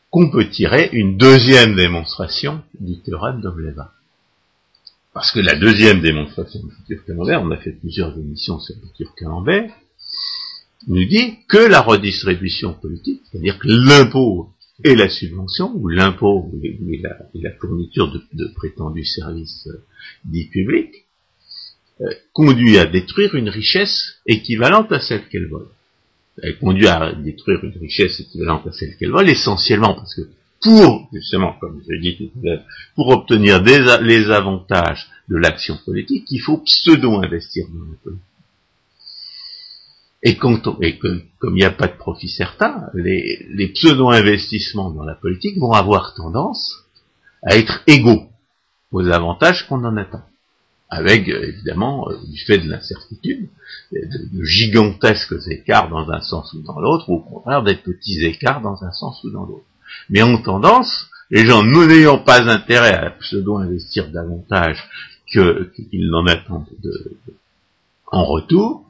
qu'on 0.10 0.30
peut 0.30 0.50
tirer 0.50 0.90
une 0.94 1.18
deuxième 1.18 1.76
démonstration 1.76 2.64
du 2.80 3.00
théorème 3.00 3.42
d'Obleva. 3.42 3.94
Parce 5.14 5.32
que 5.32 5.40
la 5.40 5.56
deuxième 5.56 6.02
démonstration 6.02 6.60
de 6.62 6.68
Bitur-Camembert, 6.68 7.42
on 7.42 7.52
a 7.52 7.58
fait 7.58 7.72
plusieurs 7.72 8.18
émissions 8.18 8.60
sur 8.60 8.76
Bitur-Camembert, 8.76 9.72
nous 10.88 11.06
dit 11.06 11.40
que 11.48 11.58
la 11.58 11.82
redistribution 11.82 12.74
politique, 12.74 13.22
c'est-à-dire 13.30 13.58
que 13.58 13.68
l'impôt 13.68 14.50
et 14.84 14.96
la 14.96 15.10
subvention, 15.10 15.72
ou 15.76 15.88
l'impôt 15.88 16.52
et, 16.64 16.80
la, 17.34 17.52
fourniture 17.60 18.12
de, 18.32 18.48
prétendus 18.56 19.06
services 19.06 19.68
euh, 19.68 19.84
dits 20.26 20.50
publics, 20.50 21.06
euh, 22.02 22.06
conduit 22.32 22.78
à 22.78 22.86
détruire 22.86 23.34
une 23.34 23.50
richesse 23.50 24.20
équivalente 24.28 24.92
à 24.92 25.00
celle 25.00 25.28
qu'elle 25.30 25.48
vole. 25.48 25.68
Elle 26.44 26.58
conduit 26.60 26.88
à 26.88 27.14
détruire 27.14 27.64
une 27.64 27.78
richesse 27.80 28.20
équivalente 28.20 28.68
à 28.68 28.72
celle 28.72 28.96
qu'elle 28.98 29.12
vole, 29.12 29.30
essentiellement 29.30 29.96
parce 29.96 30.16
que 30.16 30.22
pour, 30.62 31.10
justement, 31.14 31.54
comme 31.60 31.82
je 31.86 31.94
l'ai 31.94 32.00
dit 32.00 32.18
tout 32.18 32.40
à 32.40 32.46
l'heure, 32.46 32.64
pour 32.96 33.08
obtenir 33.10 33.62
les 33.62 34.32
avantages 34.32 35.08
de 35.30 35.38
l'action 35.38 35.78
politique, 35.86 36.26
il 36.32 36.40
faut 36.40 36.58
pseudo-investir 36.58 37.68
dans 37.68 37.86
la 37.86 37.98
politique. 38.04 38.24
Et, 40.24 40.36
comme 40.36 40.60
il 40.82 41.54
n'y 41.54 41.64
a 41.64 41.72
pas 41.72 41.88
de 41.88 41.96
profit 41.96 42.28
certain, 42.28 42.90
les, 42.94 43.72
pseudo-investissements 43.74 44.90
dans 44.90 45.04
la 45.04 45.16
politique 45.16 45.58
vont 45.60 45.74
avoir 45.74 46.16
tendance 46.16 46.86
à 47.44 47.56
être 47.56 47.84
égaux 47.88 48.28
aux 48.92 49.08
avantages 49.08 49.68
qu'on 49.68 49.84
en 49.86 49.96
attend. 49.96 50.24
Avec, 50.90 51.28
euh, 51.28 51.48
évidemment, 51.48 52.10
euh, 52.10 52.16
du 52.30 52.40
fait 52.40 52.60
de 52.60 52.70
l'incertitude, 52.70 53.50
de, 53.92 54.44
gigantesques 54.44 55.36
écarts 55.50 55.90
dans 55.90 56.10
un 56.10 56.22
sens 56.22 56.54
ou 56.54 56.62
dans 56.62 56.80
l'autre, 56.80 57.10
ou 57.10 57.16
au 57.16 57.20
contraire 57.20 57.64
des 57.64 57.76
petits 57.76 58.24
écarts 58.24 58.62
dans 58.62 58.84
un 58.84 58.92
sens 58.92 59.22
ou 59.24 59.30
dans 59.30 59.46
l'autre. 59.46 59.66
Mais 60.10 60.22
en 60.22 60.42
tendance, 60.42 61.08
les 61.30 61.46
gens 61.46 61.64
n'ayant 61.64 62.20
pas 62.20 62.50
intérêt 62.50 62.94
à 62.94 63.10
pseudo-investir 63.12 64.10
davantage 64.12 64.82
qu'ils 65.30 66.10
n'en 66.10 66.26
attendent 66.26 66.68
en 68.10 68.24
retour, 68.24 68.86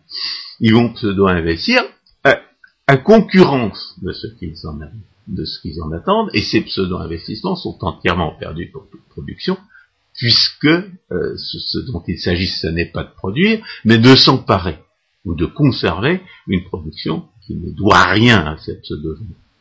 ils 0.59 0.73
vont 0.73 0.93
pseudo-investir 0.93 1.83
à, 2.23 2.97
concurrence 2.97 3.95
de 4.01 4.13
ce 4.13 4.27
qu'ils 4.27 4.65
en, 4.65 4.79
de 5.27 5.45
ce 5.45 5.59
qu'ils 5.61 5.81
en 5.81 5.91
attendent, 5.91 6.29
et 6.33 6.41
ces 6.41 6.61
pseudo-investissements 6.61 7.55
sont 7.55 7.77
entièrement 7.81 8.35
perdus 8.39 8.69
pour 8.71 8.87
toute 8.89 9.03
production, 9.09 9.57
puisque 10.17 10.65
euh, 10.65 11.37
ce, 11.37 11.79
dont 11.91 12.03
il 12.07 12.19
s'agit, 12.19 12.47
ce 12.47 12.67
n'est 12.67 12.91
pas 12.91 13.03
de 13.03 13.13
produire, 13.15 13.63
mais 13.85 13.97
de 13.97 14.15
s'emparer 14.15 14.79
ou 15.25 15.35
de 15.35 15.45
conserver 15.45 16.21
une 16.47 16.63
production 16.65 17.25
qui 17.45 17.55
ne 17.55 17.71
doit 17.71 18.03
rien 18.03 18.45
à 18.45 18.57
ces 18.57 18.81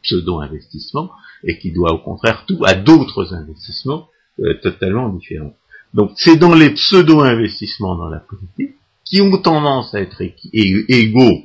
pseudo-investissements 0.03 1.11
et 1.45 1.59
qui 1.59 1.73
doit 1.73 1.93
au 1.93 1.99
contraire 1.99 2.45
tout 2.47 2.65
à 2.65 2.75
d'autres 2.75 3.35
investissements 3.35 4.09
euh, 4.41 4.55
totalement 4.63 5.09
différents. 5.11 5.55
Donc 5.95 6.13
c'est 6.17 6.37
dans 6.37 6.55
les 6.55 6.71
pseudo-investissements 6.71 7.97
dans 7.97 8.09
la 8.09 8.21
politique 8.21 8.77
qui 9.05 9.21
ont 9.21 9.39
tendance 9.39 9.95
à 9.95 10.01
être 10.01 10.23
égaux 10.53 11.45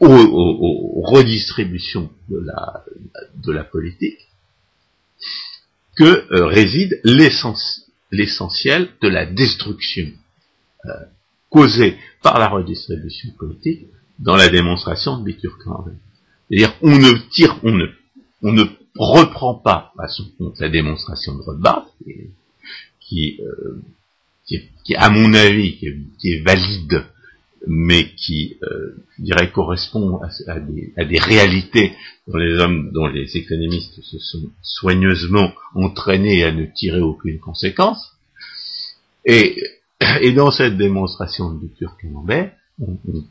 aux, 0.00 1.00
redistributions 1.06 2.10
de 2.28 3.52
la, 3.52 3.64
politique, 3.64 4.18
que 5.96 6.04
euh, 6.04 6.46
réside 6.46 7.00
l'essentiel 8.14 8.90
de 9.02 9.08
la 9.08 9.26
destruction 9.26 10.06
euh, 10.86 10.90
causée 11.50 11.96
par 12.22 12.38
la 12.38 12.48
redistribution 12.48 13.30
politique 13.38 13.86
dans 14.18 14.36
la 14.36 14.48
démonstration 14.48 15.18
de 15.18 15.24
bitur 15.24 15.56
C'est-à-dire, 16.48 16.74
on 16.82 16.98
ne 16.98 17.12
tire, 17.30 17.58
on 17.62 17.72
ne, 17.72 17.86
on 18.42 18.52
ne 18.52 18.64
reprend 18.96 19.54
pas 19.54 19.92
à 19.98 20.08
son 20.08 20.24
compte 20.38 20.58
la 20.60 20.68
démonstration 20.68 21.34
de 21.34 21.42
Rothbard, 21.42 21.86
qui, 23.00 23.40
euh, 23.40 23.82
qui, 24.46 24.60
qui, 24.84 24.94
à 24.94 25.10
mon 25.10 25.34
avis, 25.34 25.76
qui 26.18 26.32
est 26.32 26.42
valide, 26.42 27.04
mais 27.66 28.14
qui, 28.14 28.56
euh, 28.62 29.04
je 29.18 29.24
dirais, 29.24 29.50
correspond 29.50 30.20
à, 30.46 30.60
des, 30.60 31.18
réalités 31.18 31.92
dont 32.26 32.38
les 32.38 32.58
hommes, 32.58 32.90
dont 32.92 33.06
les 33.06 33.36
économistes 33.36 34.00
se 34.02 34.18
sont 34.18 34.50
soigneusement 34.62 35.52
entraînés 35.74 36.44
à 36.44 36.52
ne 36.52 36.66
tirer 36.66 37.00
aucune 37.00 37.38
conséquence. 37.38 38.12
Et, 39.24 39.56
et 40.20 40.32
dans 40.32 40.50
cette 40.50 40.76
démonstration 40.76 41.52
de 41.52 41.60
Dutur 41.60 41.96
Camembert, 42.00 42.52
on, 42.80 42.98
on, 43.08 43.24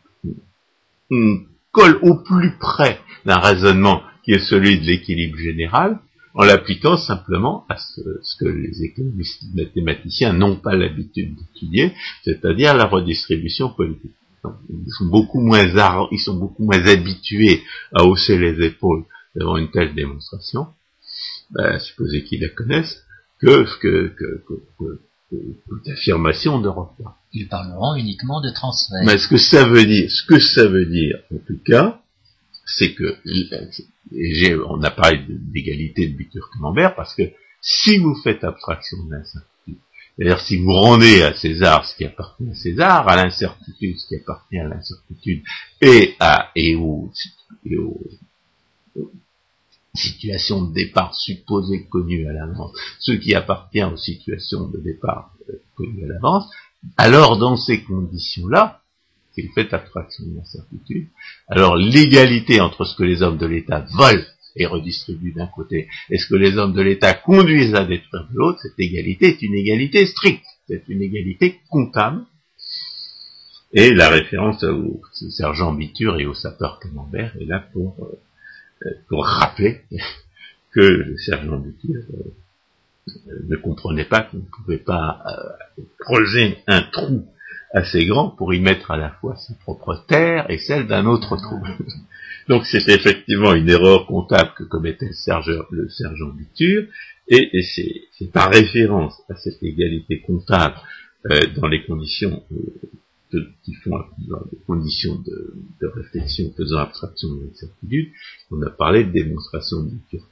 on 1.12 1.39
colle 1.72 2.00
au 2.02 2.15
plus 2.15 2.58
près 2.58 3.00
d'un 3.26 3.39
raisonnement 3.39 4.02
qui 4.24 4.32
est 4.32 4.39
celui 4.39 4.80
de 4.80 4.86
l'équilibre 4.86 5.38
général, 5.38 6.00
en 6.36 6.43
l'appliquant 6.43 6.98
simplement 6.98 7.65
à 7.69 7.78
ce, 7.78 8.02
que 8.39 8.46
les 8.46 8.84
économistes 8.84 9.43
mathématiciens 9.54 10.34
n'ont 10.34 10.56
pas 10.56 10.76
l'habitude 10.76 11.36
d'étudier, 11.36 11.93
c'est-à-dire 12.24 12.74
la 12.74 12.86
redistribution 12.86 13.69
politique. 13.69 14.15
Ils 14.69 14.91
sont 14.97 15.06
beaucoup 15.06 15.39
moins 15.39 15.65
ils 16.12 16.19
sont 16.19 16.36
beaucoup 16.36 16.63
moins 16.63 16.86
habitués 16.86 17.63
à 17.93 18.03
hausser 18.03 18.38
les 18.38 18.65
épaules 18.65 19.06
devant 19.36 19.58
une 19.58 19.71
telle 19.71 19.95
démonstration, 19.95 20.67
ben, 21.51 21.79
supposez 21.79 22.23
qu'ils 22.23 22.41
la 22.41 22.49
connaissent, 22.49 23.03
que, 23.39 23.65
que, 23.79 24.08
que, 24.17 24.43
que, 24.79 25.01
toute 25.67 25.88
affirmation 25.88 26.62
de 26.62 26.67
repas. 26.67 27.17
Ils 27.34 27.47
parleront 27.47 27.95
uniquement 27.95 28.41
de 28.41 28.51
transfert. 28.51 29.03
Mais 29.06 29.17
ce 29.17 29.27
que 29.27 29.38
ça 29.38 29.67
veut 29.67 29.86
dire, 29.86 30.10
ce 30.12 30.23
que 30.27 30.39
ça 30.39 30.67
veut 30.67 30.86
dire, 30.86 31.17
en 31.34 31.39
tout 31.39 31.60
cas, 31.65 32.01
c'est 32.65 32.93
que 32.93 33.17
on 34.67 34.84
a 34.84 34.91
parlé 34.91 35.25
d'égalité 35.27 36.08
de 36.08 36.15
Bitur 36.15 36.49
Camembert 36.53 36.95
parce 36.95 37.15
que 37.15 37.23
si 37.62 37.97
vous 37.97 38.15
faites 38.23 38.43
abstraction 38.43 39.03
de 39.06 39.12
l'incertitude 39.12 39.53
C'est-à-dire, 40.15 40.39
si 40.41 40.58
vous 40.58 40.71
rendez 40.71 41.23
à 41.23 41.34
César 41.34 41.86
ce 41.86 41.95
qui 41.95 42.06
appartient 42.06 42.49
à 42.49 42.56
César, 42.56 43.08
à 43.08 43.15
l'incertitude 43.15 43.97
ce 43.97 44.08
qui 44.08 44.15
appartient 44.15 44.60
à 44.60 44.67
l'incertitude, 44.67 45.43
et 45.82 46.15
à 46.19 46.52
et 46.56 46.76
aux, 46.76 47.12
situations 49.95 50.63
de 50.63 50.73
départ 50.73 51.13
supposées 51.13 51.86
connues 51.86 52.28
à 52.28 52.34
l'avance, 52.34 52.71
ce 52.99 53.12
qui 53.12 53.36
appartient 53.36 53.84
aux 53.84 53.97
situations 53.97 54.67
de 54.67 54.80
départ 54.80 55.32
euh, 55.49 55.62
connues 55.76 56.06
à 56.06 56.08
l'avance, 56.08 56.49
alors 56.97 57.38
dans 57.38 57.58
ces 57.58 57.84
conditions-là, 57.84 58.82
s'il 59.34 59.52
fait 59.52 59.73
abstraction 59.73 60.26
de 60.26 60.36
l'incertitude, 60.36 61.10
alors 61.47 61.76
l'égalité 61.76 62.60
entre 62.60 62.86
ce 62.86 62.95
que 62.95 63.04
les 63.04 63.21
hommes 63.21 63.38
de 63.38 63.45
l'État 63.45 63.86
veulent 63.97 64.26
et 64.56 64.66
redistribuent 64.66 65.34
d'un 65.34 65.48
côté, 65.48 65.88
et 66.10 66.18
ce 66.18 66.28
que 66.28 66.36
les 66.36 66.58
hommes 66.58 66.74
de 66.74 66.82
l'État 66.82 67.13
conduisent 67.13 67.76
à 67.76 67.86
détruire 67.86 68.28
de 68.32 68.38
l'autre, 68.38 68.60
cette 68.62 68.80
égalité 68.80 69.28
est 69.28 69.42
une 69.42 69.56
égalité 69.56 70.06
stricte, 70.06 70.46
c'est 70.68 70.84
une 70.88 71.02
égalité 71.02 71.60
comptable. 71.70 72.24
Et 73.74 73.92
la 73.92 74.10
référence 74.10 74.63
au 74.63 75.02
sergent 75.32 75.74
Bitur 75.74 76.20
et 76.20 76.28
au 76.28 76.36
sapeur 76.36 76.80
Camembert 76.80 77.36
est 77.42 77.46
là 77.46 77.66
pour, 77.74 77.96
euh, 78.86 78.89
pour 79.10 79.26
rappeler 79.26 79.82
que 80.72 80.82
le 80.82 81.18
sergent 81.18 81.58
Bitur 81.58 82.04
euh, 82.13 83.13
ne 83.50 83.56
comprenait 83.56 84.06
pas 84.06 84.22
qu'on 84.22 84.38
ne 84.38 84.44
pouvait 84.44 84.78
pas 84.78 85.24
euh, 85.80 85.84
creuser 86.00 86.58
un 86.68 86.84
trou 86.84 87.28
assez 87.73 88.05
grand 88.05 88.29
pour 88.29 88.53
y 88.53 88.62
mettre 88.62 88.91
à 88.91 88.97
la 88.97 89.09
fois 89.09 89.36
sa 89.36 89.55
propre 89.55 90.05
terre 90.07 90.49
et 90.49 90.59
celle 90.59 90.88
d'un 90.88 91.05
autre 91.05 91.36
trou. 91.38 91.59
Donc 92.47 92.65
c'est 92.65 92.88
effectivement 92.89 93.53
une 93.53 93.69
erreur 93.69 94.05
comptable 94.05 94.51
que 94.55 94.63
commettait 94.63 95.07
le 95.07 95.13
sergent, 95.13 95.63
le 95.71 95.89
sergent 95.89 96.29
Bitur, 96.29 96.83
et, 97.27 97.49
c'est 97.63 98.31
par 98.31 98.51
référence 98.51 99.15
à 99.29 99.36
cette 99.36 99.63
égalité 99.63 100.21
comptable 100.21 100.75
euh, 101.31 101.39
dans 101.55 101.67
les 101.67 101.86
conditions 101.86 102.43
euh, 102.51 103.39
qui 103.63 103.73
font 103.75 103.97
dans 104.27 104.43
les 104.51 104.57
conditions 104.67 105.15
de, 105.15 105.55
de, 105.81 105.88
réflexion 105.88 106.53
faisant 106.55 106.79
abstraction 106.79 107.29
de 107.36 107.45
l'incertitude, 107.45 108.12
qu'on 108.49 108.62
a 108.62 108.69
parlé 108.69 109.05
de 109.05 109.12
démonstration 109.12 109.83
de 109.83 109.91
Bitur 109.91 110.27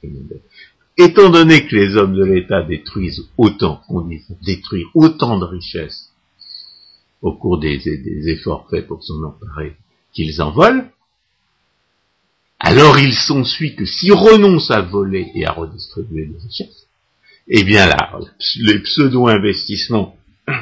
Étant 0.98 1.30
donné 1.30 1.66
que 1.66 1.74
les 1.74 1.96
hommes 1.96 2.14
de 2.14 2.24
l'État 2.24 2.62
détruisent 2.62 3.22
autant, 3.38 3.80
on 3.88 4.02
dit 4.02 4.20
détruire 4.44 4.86
autant 4.94 5.38
de 5.38 5.46
richesses 5.46 6.11
au 7.22 7.32
cours 7.32 7.58
des, 7.58 7.80
efforts 8.28 8.68
faits 8.68 8.86
pour 8.86 9.02
s'en 9.02 9.22
emparer 9.22 9.76
qu'ils 10.12 10.42
en 10.42 10.50
volent, 10.50 10.84
alors 12.58 12.98
il 12.98 13.14
s'ensuit 13.14 13.74
que 13.74 13.86
s'ils 13.86 14.12
renoncent 14.12 14.70
à 14.70 14.82
voler 14.82 15.30
et 15.34 15.46
à 15.46 15.52
redistribuer 15.52 16.26
des 16.26 16.38
richesses, 16.38 16.86
eh 17.48 17.64
bien 17.64 17.86
là, 17.86 18.20
les 18.60 18.78
pseudo-investissements 18.80 20.16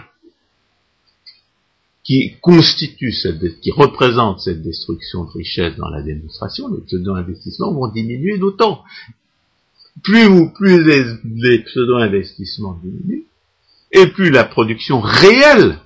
qui 2.05 2.37
constituent 2.40 3.12
cette, 3.12 3.61
qui 3.61 3.70
représentent 3.70 4.40
cette 4.40 4.62
destruction 4.62 5.25
de 5.25 5.31
richesses 5.31 5.77
dans 5.77 5.88
la 5.88 6.03
démonstration, 6.03 6.68
les 6.68 6.83
pseudo-investissements 6.83 7.73
vont 7.73 7.88
diminuer 7.88 8.38
d'autant. 8.38 8.83
Plus 10.03 10.27
ou 10.27 10.51
plus 10.51 10.83
les, 10.85 11.05
les 11.25 11.59
pseudo-investissements 11.59 12.79
diminuent, 12.83 13.25
et 13.92 14.07
plus 14.07 14.31
la 14.31 14.44
production 14.44 15.01
réelle 15.01 15.79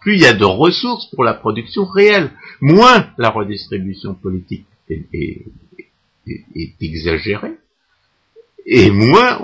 Plus 0.00 0.16
il 0.16 0.22
y 0.22 0.26
a 0.26 0.32
de 0.32 0.44
ressources 0.44 1.06
pour 1.10 1.22
la 1.22 1.34
production 1.34 1.84
réelle, 1.84 2.32
moins 2.60 3.08
la 3.18 3.30
redistribution 3.30 4.14
politique 4.14 4.66
est, 4.90 5.46
exagérée, 6.80 7.52
et 8.66 8.90
moins 8.90 9.38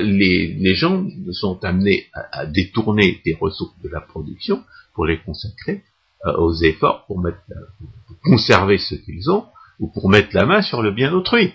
les, 0.00 0.74
gens 0.74 1.06
sont 1.32 1.64
amenés 1.64 2.08
à, 2.12 2.44
détourner 2.44 3.22
des 3.24 3.34
ressources 3.34 3.80
de 3.82 3.88
la 3.88 4.00
production 4.00 4.62
pour 4.92 5.06
les 5.06 5.18
consacrer 5.20 5.82
euh, 6.26 6.36
aux 6.36 6.54
efforts 6.54 7.06
pour, 7.06 7.22
pour 7.22 8.20
conserver 8.24 8.76
ce 8.76 8.96
qu'ils 8.96 9.30
ont 9.30 9.46
ou 9.78 9.86
pour 9.86 10.10
mettre 10.10 10.34
la 10.34 10.44
main 10.44 10.60
sur 10.60 10.82
le 10.82 10.90
bien 10.90 11.10
d'autrui. 11.10 11.54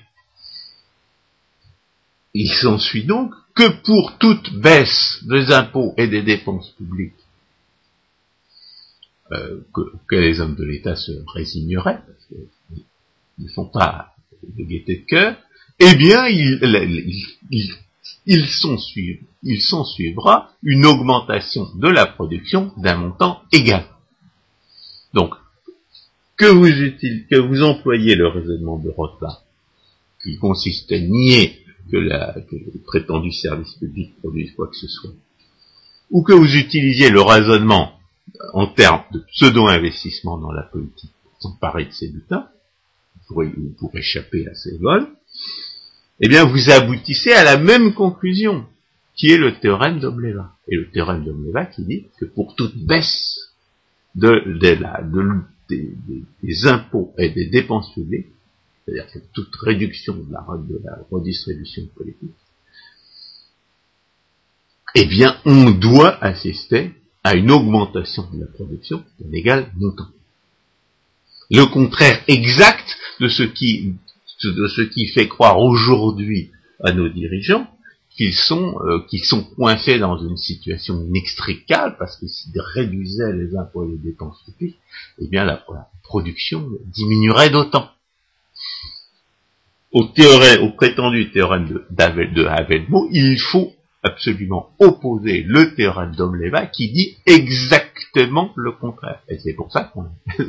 Il 2.34 2.50
s'ensuit 2.50 3.04
donc 3.04 3.34
que 3.54 3.70
pour 3.84 4.18
toute 4.18 4.52
baisse 4.56 5.24
des 5.30 5.52
impôts 5.52 5.94
et 5.98 6.08
des 6.08 6.24
dépenses 6.24 6.72
publiques 6.72 7.23
euh, 9.32 9.62
que, 10.08 10.16
les 10.16 10.40
hommes 10.42 10.56
de 10.56 10.66
l'État 10.66 10.96
se 10.96 11.12
résigneraient, 11.34 12.02
parce 12.06 12.26
qu'ils 12.28 12.84
ne 13.40 13.50
font 13.50 13.66
pas 13.66 14.14
de 14.44 14.64
gaieté 14.64 14.98
de 14.98 15.06
cœur, 15.06 15.38
eh 15.80 15.96
bien, 15.96 16.28
il, 16.28 16.60
il, 18.26 18.46
s'en 19.60 19.86
suivra 19.86 20.52
une 20.62 20.86
augmentation 20.86 21.68
de 21.76 21.88
la 21.88 22.06
production 22.06 22.74
d'un 22.78 22.98
montant 22.98 23.42
égal. 23.52 23.86
Donc, 25.14 25.34
que 26.36 26.46
vous, 26.46 26.68
que 26.68 27.40
vous 27.40 27.64
employez 27.64 28.16
le 28.16 28.28
raisonnement 28.28 28.78
de 28.78 28.90
Rothbard, 28.90 29.44
qui 30.22 30.38
consiste 30.38 30.92
à 30.92 31.00
nier 31.00 31.60
que, 31.90 31.98
la, 31.98 32.34
que 32.34 32.56
le 32.56 32.80
prétendu 32.86 33.32
service 33.32 33.74
public 33.76 34.18
produise 34.20 34.52
quoi 34.54 34.68
que 34.68 34.76
ce 34.76 34.88
soit, 34.88 35.12
ou 36.12 36.24
que 36.24 36.34
vous 36.34 36.56
utilisiez 36.56 37.10
le 37.10 37.22
raisonnement 37.22 37.94
en 38.54 38.68
termes 38.68 39.04
de 39.12 39.20
pseudo-investissement 39.32 40.38
dans 40.38 40.52
la 40.52 40.64
politique 40.64 41.12
pour 41.24 41.42
s'emparer 41.42 41.86
de 41.86 41.92
ces 41.92 42.10
butins, 42.10 42.48
pour, 43.28 43.44
échapper 43.96 44.48
à 44.48 44.56
ces 44.56 44.78
vols, 44.78 45.08
eh 46.20 46.28
bien 46.28 46.46
vous 46.46 46.70
aboutissez 46.70 47.32
à 47.32 47.44
la 47.44 47.58
même 47.58 47.94
conclusion, 47.94 48.66
qui 49.16 49.32
est 49.32 49.38
le 49.38 49.60
théorème 49.60 50.00
d'Omleva. 50.00 50.56
Et 50.68 50.76
le 50.76 50.90
théorème 50.90 51.24
d'Omleva 51.24 51.66
qui 51.66 51.84
dit 51.84 52.08
que 52.20 52.26
pour 52.26 52.56
toute 52.56 52.76
baisse 52.76 53.52
de, 54.16 54.60
des, 54.60 56.68
impôts 56.68 57.14
et 57.18 57.30
des 57.30 57.48
dépenses 57.48 57.94
publiques, 57.94 58.28
c'est-à-dire 58.86 59.08
toute 59.34 59.56
réduction 59.56 60.16
de 60.16 60.32
la, 60.32 60.46
de 60.58 60.82
la 60.84 61.00
redistribution 61.10 61.86
politique, 61.96 62.36
eh 64.96 65.06
bien 65.06 65.38
on 65.46 65.72
doit 65.72 66.24
assister 66.24 66.94
à 67.24 67.36
une 67.36 67.52
augmentation 67.52 68.28
de 68.34 68.42
la 68.42 68.48
production 68.48 69.04
d'un 69.20 69.32
égal 69.32 69.72
montant. 69.78 70.10
Le 71.50 71.66
contraire 71.66 72.24
exact 72.28 72.98
de 73.20 73.28
ce 73.28 73.44
qui, 73.44 73.96
de 74.44 74.68
ce 74.68 74.82
qui 74.82 75.08
fait 75.08 75.28
croire 75.28 75.60
aujourd'hui 75.60 76.52
à 76.84 76.92
nos 76.92 77.10
dirigeants 77.10 77.68
qu'ils 78.16 78.34
sont, 78.34 78.76
euh, 78.82 79.00
qu'ils 79.10 79.24
sont 79.24 79.44
coincés 79.44 79.98
dans 80.00 80.18
une 80.18 80.38
situation 80.38 81.02
inextricable 81.02 81.96
parce 81.98 82.18
que 82.18 82.28
s'ils 82.28 82.60
réduisaient 82.60 83.34
les 83.34 83.56
impôts 83.56 83.88
et 83.88 83.92
les 83.92 83.98
dépenses 83.98 84.42
publiques, 84.46 84.78
eh 85.20 85.28
bien 85.28 85.46
la, 85.46 85.64
production 86.04 86.70
diminuerait 86.86 87.50
d'autant. 87.50 87.90
Au 89.92 90.04
théorème, 90.06 90.64
au 90.64 90.72
prétendu 90.72 91.32
théorème 91.32 91.68
de, 91.68 92.34
de 92.36 92.46
Havelmo, 92.46 93.08
il 93.12 93.40
faut 93.40 93.74
absolument 94.04 94.70
opposé 94.80 95.44
le 95.48 95.74
théorème 95.76 96.16
d'Omleva 96.16 96.68
qui 96.68 96.92
dit 96.92 97.18
exactement 97.26 98.52
le 98.56 98.74
contraire. 98.74 99.22
Et 99.30 99.40
c'est 99.40 99.54
pour 99.54 99.72
ça 99.72 99.92
qu'on 99.94 100.08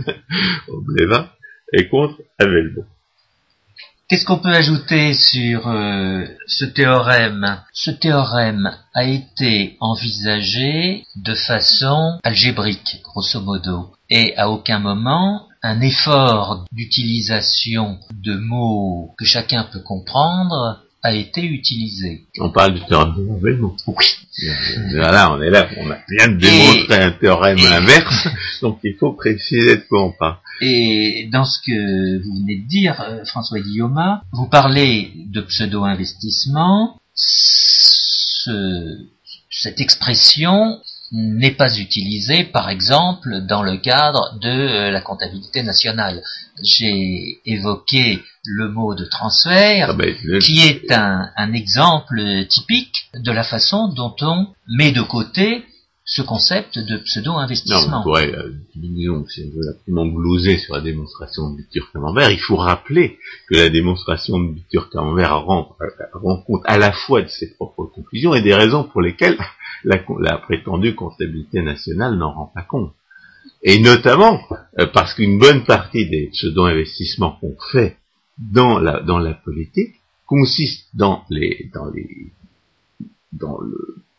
est 1.72 1.88
contre 1.88 2.20
Avelbo. 2.38 2.84
Qu'est-ce 4.08 4.26
qu'on 4.26 4.38
peut 4.38 4.50
ajouter 4.50 5.14
sur 5.14 5.66
euh, 5.66 6.26
ce 6.46 6.66
théorème? 6.66 7.62
Ce 7.72 7.90
théorème 7.90 8.70
a 8.92 9.04
été 9.04 9.78
envisagé 9.80 11.04
de 11.16 11.34
façon 11.34 12.18
algébrique, 12.22 13.00
grosso 13.02 13.40
modo, 13.40 13.94
et 14.10 14.36
à 14.36 14.50
aucun 14.50 14.78
moment 14.78 15.48
un 15.62 15.80
effort 15.80 16.66
d'utilisation 16.70 17.98
de 18.12 18.36
mots 18.36 19.14
que 19.16 19.24
chacun 19.24 19.64
peut 19.64 19.80
comprendre 19.80 20.84
a 21.04 21.12
été 21.12 21.44
utilisé. 21.44 22.26
On 22.40 22.50
parle 22.50 22.74
du 22.74 22.80
théorème 22.86 23.14
de 23.14 23.22
l'envellement. 23.28 23.76
Oui. 23.86 24.06
Voilà, 24.90 25.32
on 25.32 25.42
est 25.42 25.50
là, 25.50 25.68
on 25.76 25.90
a 25.90 25.98
bien 26.08 26.28
de 26.28 26.38
démontrer 26.38 26.96
un 26.96 27.12
théorème 27.12 27.58
inverse, 27.58 28.26
donc 28.62 28.80
il 28.82 28.94
faut 28.94 29.12
préciser 29.12 29.76
de 29.76 29.82
quoi 29.82 30.07
on 30.07 30.12
parle. 30.12 30.38
Et 30.62 31.28
dans 31.30 31.44
ce 31.44 31.59
que 31.61 32.22
vous 32.24 32.40
venez 32.40 32.57
de 32.57 32.66
dire, 32.66 33.00
euh, 33.02 33.24
François 33.26 33.61
Guillaume, 33.61 34.00
vous 34.32 34.48
parlez 34.48 35.12
de 35.26 35.42
pseudo-investissement. 35.42 36.98
cette 39.50 39.80
expression 39.80 40.80
n'est 41.14 41.52
pas 41.52 41.78
utilisée, 41.78 42.42
par 42.42 42.68
exemple, 42.68 43.46
dans 43.48 43.62
le 43.62 43.76
cadre 43.76 44.36
de 44.40 44.48
euh, 44.48 44.90
la 44.90 45.00
comptabilité 45.00 45.62
nationale. 45.62 46.20
J'ai 46.60 47.40
évoqué 47.46 48.20
le 48.44 48.68
mot 48.68 48.96
de 48.96 49.04
transfert, 49.04 49.90
ah 49.90 49.92
ben, 49.92 50.12
qui 50.40 50.60
est 50.62 50.90
un, 50.92 51.52
exemple 51.52 52.20
typique 52.48 53.10
de 53.14 53.30
la 53.30 53.44
façon 53.44 53.88
dont 53.88 54.14
on 54.22 54.48
met 54.68 54.90
de 54.90 55.02
côté 55.02 55.64
ce 56.04 56.20
concept 56.20 56.78
de 56.78 56.98
pseudo-investissement. 56.98 57.90
Non, 57.90 57.98
on 58.00 58.02
pourrait, 58.02 58.34
euh, 58.34 58.52
disons, 58.74 59.24
si 59.28 59.44
on 59.44 59.56
veut 59.56 59.70
absolument 59.70 60.06
blouser 60.06 60.58
sur 60.58 60.74
la 60.74 60.80
démonstration 60.80 61.50
de 61.50 61.58
Bitur 61.58 61.90
Camembert, 61.92 62.30
il 62.30 62.40
faut 62.40 62.56
rappeler 62.56 63.18
que 63.48 63.54
la 63.54 63.70
démonstration 63.70 64.38
de 64.40 64.52
Bitur 64.52 64.90
Camembert 64.90 65.44
rend, 65.44 65.76
rend 66.12 66.42
compte 66.42 66.62
à 66.64 66.76
la 66.76 66.90
fois 66.90 67.22
de 67.22 67.28
ses 67.28 67.54
propres 67.54 67.84
conclusions 67.84 68.34
et 68.34 68.42
des 68.42 68.54
raisons 68.54 68.82
pour 68.84 69.00
lesquelles 69.00 69.38
la, 69.85 70.39
prétendue 70.39 70.95
comptabilité 70.95 71.62
nationale 71.62 72.16
n'en 72.16 72.32
rend 72.32 72.53
pas 72.55 72.62
compte. 72.62 72.95
Et 73.62 73.78
notamment 73.80 74.41
euh, 74.78 74.87
parce 74.87 75.14
qu'une 75.14 75.39
bonne 75.39 75.64
partie 75.64 76.09
des 76.09 76.28
pseudo-investissements 76.32 77.39
qu'on 77.41 77.57
fait 77.72 77.97
dans 78.39 78.78
la, 78.78 79.01
dans 79.01 79.18
la 79.18 79.35
politique 79.35 79.97
consiste 80.26 80.89
dans 80.95 81.24
les, 81.30 81.70
dans 81.72 81.91
les, 81.91 82.32
dans 83.32 83.59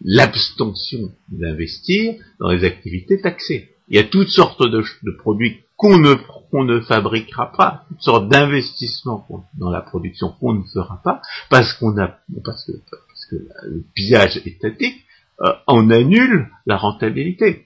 l'abstention 0.02 1.12
d'investir 1.30 2.16
dans 2.40 2.50
les 2.50 2.64
activités 2.64 3.20
taxées. 3.20 3.70
Il 3.88 3.96
y 3.96 4.00
a 4.00 4.04
toutes 4.04 4.30
sortes 4.30 4.62
de, 4.62 4.84
produits 5.18 5.62
qu'on 5.76 5.98
ne, 5.98 6.16
ne 6.54 6.80
fabriquera 6.82 7.52
pas, 7.52 7.86
toutes 7.90 8.02
sortes 8.02 8.30
d'investissements 8.30 9.28
dans 9.56 9.70
la 9.70 9.82
production 9.82 10.30
qu'on 10.40 10.54
ne 10.54 10.64
fera 10.74 11.02
pas, 11.04 11.22
parce 11.50 11.74
qu'on 11.74 11.98
a, 11.98 12.18
parce 12.44 12.66
que, 12.66 12.72
parce 12.72 13.26
que 13.30 13.36
le 13.68 13.84
pillage 13.94 14.42
étatique 14.46 15.05
euh, 15.42 15.54
en 15.68 15.90
annule 15.90 16.50
la 16.66 16.78
rentabilité. 16.78 17.66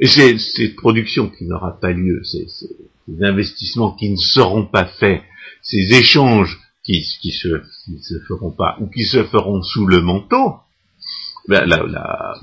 Et 0.00 0.08
c'est 0.08 0.38
cette 0.38 0.76
production 0.76 1.30
qui 1.30 1.44
n'aura 1.44 1.78
pas 1.80 1.92
lieu, 1.92 2.22
ces, 2.24 2.46
investissements 3.20 3.92
qui 3.92 4.10
ne 4.10 4.16
seront 4.16 4.66
pas 4.66 4.86
faits, 4.86 5.22
ces 5.62 5.94
échanges 5.94 6.58
qui, 6.82 7.04
qui, 7.20 7.30
se, 7.30 7.48
qui 7.84 8.02
se 8.02 8.18
feront 8.20 8.50
pas 8.50 8.76
ou 8.80 8.88
qui 8.88 9.04
se 9.04 9.22
feront 9.24 9.62
sous 9.62 9.86
le 9.86 10.00
manteau, 10.00 10.56
ben, 11.46 11.64
la, 11.66 11.84
la, 11.84 12.34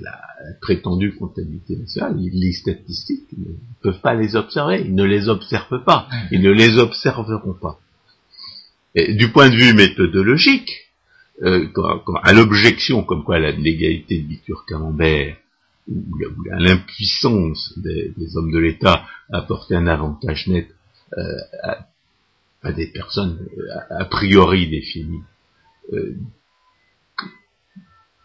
la 0.00 0.20
prétendue 0.60 1.14
comptabilité 1.14 1.76
nationale, 1.76 2.16
les 2.18 2.52
statistiques 2.52 3.26
ne 3.36 3.52
peuvent 3.82 4.00
pas 4.00 4.14
les 4.14 4.36
observer, 4.36 4.82
ils 4.84 4.94
ne 4.94 5.04
les 5.04 5.28
observent 5.28 5.84
pas, 5.84 6.08
ils 6.30 6.42
ne 6.42 6.50
les 6.50 6.78
observeront 6.78 7.54
pas. 7.54 7.78
Et 8.94 9.14
du 9.14 9.30
point 9.30 9.50
de 9.50 9.56
vue 9.56 9.74
méthodologique, 9.74 10.85
euh, 11.42 11.68
à 12.22 12.32
l'objection 12.32 13.02
comme 13.02 13.24
quoi 13.24 13.38
la 13.38 13.50
légalité 13.50 14.18
de 14.20 14.26
Bitur 14.26 14.64
Camembert 14.66 15.36
ou, 15.88 16.02
à 16.52 16.58
l'impuissance 16.58 17.78
des, 17.78 18.36
hommes 18.36 18.50
de 18.50 18.58
l'État 18.58 19.04
à 19.32 19.38
apporter 19.38 19.74
un 19.74 19.86
avantage 19.86 20.46
net 20.48 20.68
euh, 21.16 21.38
à, 22.62 22.72
des 22.72 22.86
personnes 22.88 23.46
euh, 23.58 24.00
a, 24.00 24.04
priori 24.06 24.68
définies, 24.68 25.22
euh, 25.92 26.16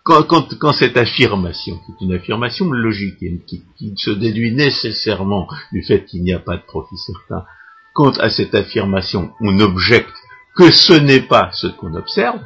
quand, 0.04 0.74
cette 0.74 0.98
affirmation, 0.98 1.78
qui 1.78 1.92
est 1.92 2.06
une 2.06 2.14
affirmation 2.14 2.72
logique, 2.72 3.20
qui, 3.46 3.64
qui, 3.78 3.94
se 3.98 4.10
déduit 4.10 4.52
nécessairement 4.52 5.48
du 5.72 5.84
fait 5.84 6.06
qu'il 6.06 6.24
n'y 6.24 6.34
a 6.34 6.40
pas 6.40 6.58
de 6.58 6.64
profit 6.64 6.98
certain, 6.98 7.46
quand 7.94 8.18
à 8.20 8.32
cette 8.32 8.56
affirmation 8.56 9.32
on 9.42 9.60
objecte 9.60 10.16
que 10.56 10.72
ce 10.72 10.94
n'est 10.94 11.22
pas 11.22 11.52
ce 11.54 11.68
qu'on 11.68 11.94
observe, 11.94 12.42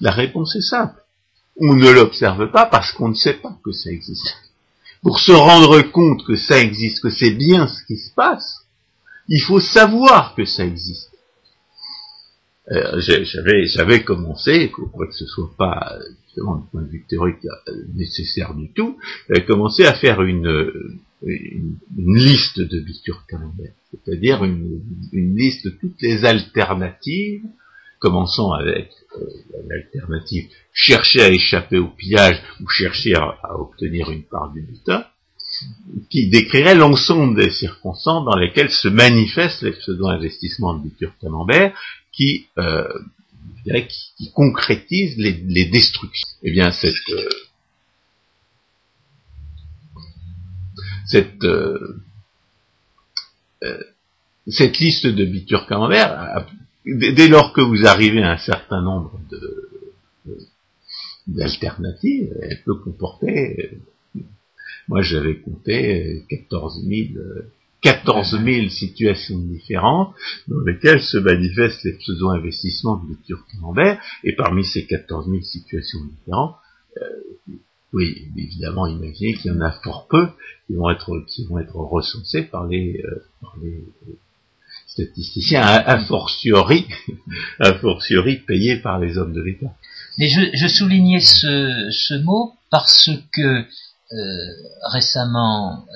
la 0.00 0.10
réponse 0.10 0.54
est 0.56 0.68
simple. 0.68 1.00
On 1.56 1.74
ne 1.74 1.90
l'observe 1.90 2.50
pas 2.50 2.66
parce 2.66 2.92
qu'on 2.92 3.08
ne 3.08 3.14
sait 3.14 3.34
pas 3.34 3.56
que 3.64 3.72
ça 3.72 3.90
existe. 3.90 4.36
Pour 5.02 5.18
se 5.18 5.32
rendre 5.32 5.80
compte 5.82 6.24
que 6.26 6.36
ça 6.36 6.58
existe, 6.60 7.02
que 7.02 7.10
c'est 7.10 7.34
bien 7.34 7.68
ce 7.68 7.84
qui 7.86 7.96
se 7.96 8.12
passe, 8.14 8.64
il 9.28 9.40
faut 9.40 9.60
savoir 9.60 10.34
que 10.34 10.44
ça 10.44 10.64
existe. 10.64 11.10
Euh, 12.72 12.98
j'avais 12.98 14.04
commencé, 14.04 14.68
pour 14.68 14.90
que 14.98 15.12
ce 15.12 15.26
soit 15.26 15.54
pas 15.58 15.98
justement 16.24 16.56
du 16.56 16.66
point 16.70 16.82
de 16.82 16.88
vue 16.88 17.04
théorique 17.06 17.44
euh, 17.44 17.72
nécessaire 17.94 18.54
du 18.54 18.72
tout, 18.72 18.98
commencé 19.46 19.84
à 19.84 19.92
faire 19.92 20.22
une, 20.22 20.98
liste 21.96 22.60
de 22.60 22.80
bitures 22.80 23.24
c'est-à-dire 23.90 24.44
une, 24.44 24.80
une, 25.12 25.36
liste 25.36 25.66
de 25.66 25.70
toutes 25.70 26.00
les 26.00 26.24
alternatives, 26.24 27.44
commençant 27.98 28.52
avec 28.52 28.90
euh, 29.16 29.26
l'alternative 29.68 30.48
chercher 30.72 31.22
à 31.22 31.28
échapper 31.30 31.78
au 31.78 31.88
pillage 31.88 32.42
ou 32.60 32.68
chercher 32.68 33.14
à, 33.14 33.58
obtenir 33.58 34.10
une 34.10 34.24
part 34.24 34.52
du 34.52 34.62
butin, 34.62 35.06
qui 36.10 36.28
décrirait 36.28 36.74
l'ensemble 36.74 37.36
des 37.36 37.50
circonstances 37.50 38.24
dans 38.24 38.36
lesquelles 38.36 38.70
se 38.70 38.88
manifestent 38.88 39.62
les 39.62 39.70
pseudo-investissements 39.72 40.74
de 40.74 40.82
Bitur 40.82 41.12
Camembert, 41.20 41.78
qui, 42.12 42.48
euh, 42.58 42.88
qui, 43.64 44.32
concrétisent 44.32 45.16
les, 45.16 45.64
destructions. 45.66 46.28
Eh 46.42 46.50
bien, 46.50 46.72
cette 46.72 46.94
euh, 47.10 47.28
cette 51.06 51.44
euh, 51.44 52.02
cette 54.48 54.78
liste 54.78 55.06
de 55.06 55.24
Bitur 55.24 55.66
Camembert 55.66 56.46
dès 56.84 57.28
lors 57.28 57.52
que 57.52 57.60
vous 57.60 57.86
arrivez 57.86 58.22
à 58.22 58.32
un 58.32 58.38
certain 58.38 58.82
nombre 58.82 59.18
de 59.30 59.70
d'alternatives, 61.26 62.36
elle 62.42 62.62
peut 62.64 62.74
comporter, 62.74 63.78
moi 64.88 65.00
j'avais 65.00 65.38
compté 65.38 66.22
14 66.28 66.84
000, 66.86 67.20
14 67.80 68.44
000 68.44 68.68
situations 68.68 69.38
différentes 69.38 70.14
dans 70.48 70.60
lesquelles 70.60 71.00
se 71.00 71.16
manifestent 71.16 71.84
les 71.84 71.94
pseudo-investissements 71.94 72.96
de 72.96 73.10
lecture 73.10 73.44
camembert, 73.52 74.02
et 74.22 74.34
parmi 74.34 74.64
ces 74.64 74.86
14 74.86 75.30
000 75.30 75.42
situations 75.42 76.00
différentes, 76.04 76.56
euh, 77.00 77.06
oui, 77.94 78.28
évidemment, 78.36 78.86
imaginez 78.86 79.34
qu'il 79.34 79.52
y 79.52 79.54
en 79.54 79.60
a 79.60 79.70
fort 79.70 80.08
peu 80.08 80.26
qui 80.66 80.74
vont 80.74 80.90
être, 80.90 81.24
qui 81.28 81.46
vont 81.46 81.58
être 81.58 81.76
recensés 81.76 82.42
par 82.42 82.66
les, 82.66 83.00
euh, 83.04 83.22
par 83.40 83.56
les 83.62 83.84
statisticiens, 84.94 85.62
a, 85.62 85.98
fortiori, 86.04 86.86
a 87.60 87.74
fortiori 87.74 88.36
payés 88.36 88.76
par 88.76 88.98
les 89.00 89.18
hommes 89.18 89.32
de 89.32 89.42
l'État. 89.42 89.74
Mais 90.18 90.28
je, 90.28 90.68
soulignais 90.68 91.20
ce, 91.20 92.22
mot 92.22 92.54
parce 92.70 93.10
que 93.32 93.58
euh, 93.60 93.66
récemment, 94.84 95.84
euh, 95.88 95.94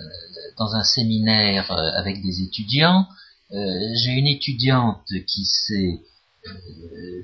dans 0.58 0.74
un 0.74 0.82
séminaire 0.82 1.70
euh, 1.70 1.90
avec 1.94 2.20
des 2.22 2.42
étudiants, 2.42 3.06
j'ai 3.50 4.10
une 4.10 4.26
étudiante 4.26 5.10
qui 5.26 5.46
s'est 5.46 6.02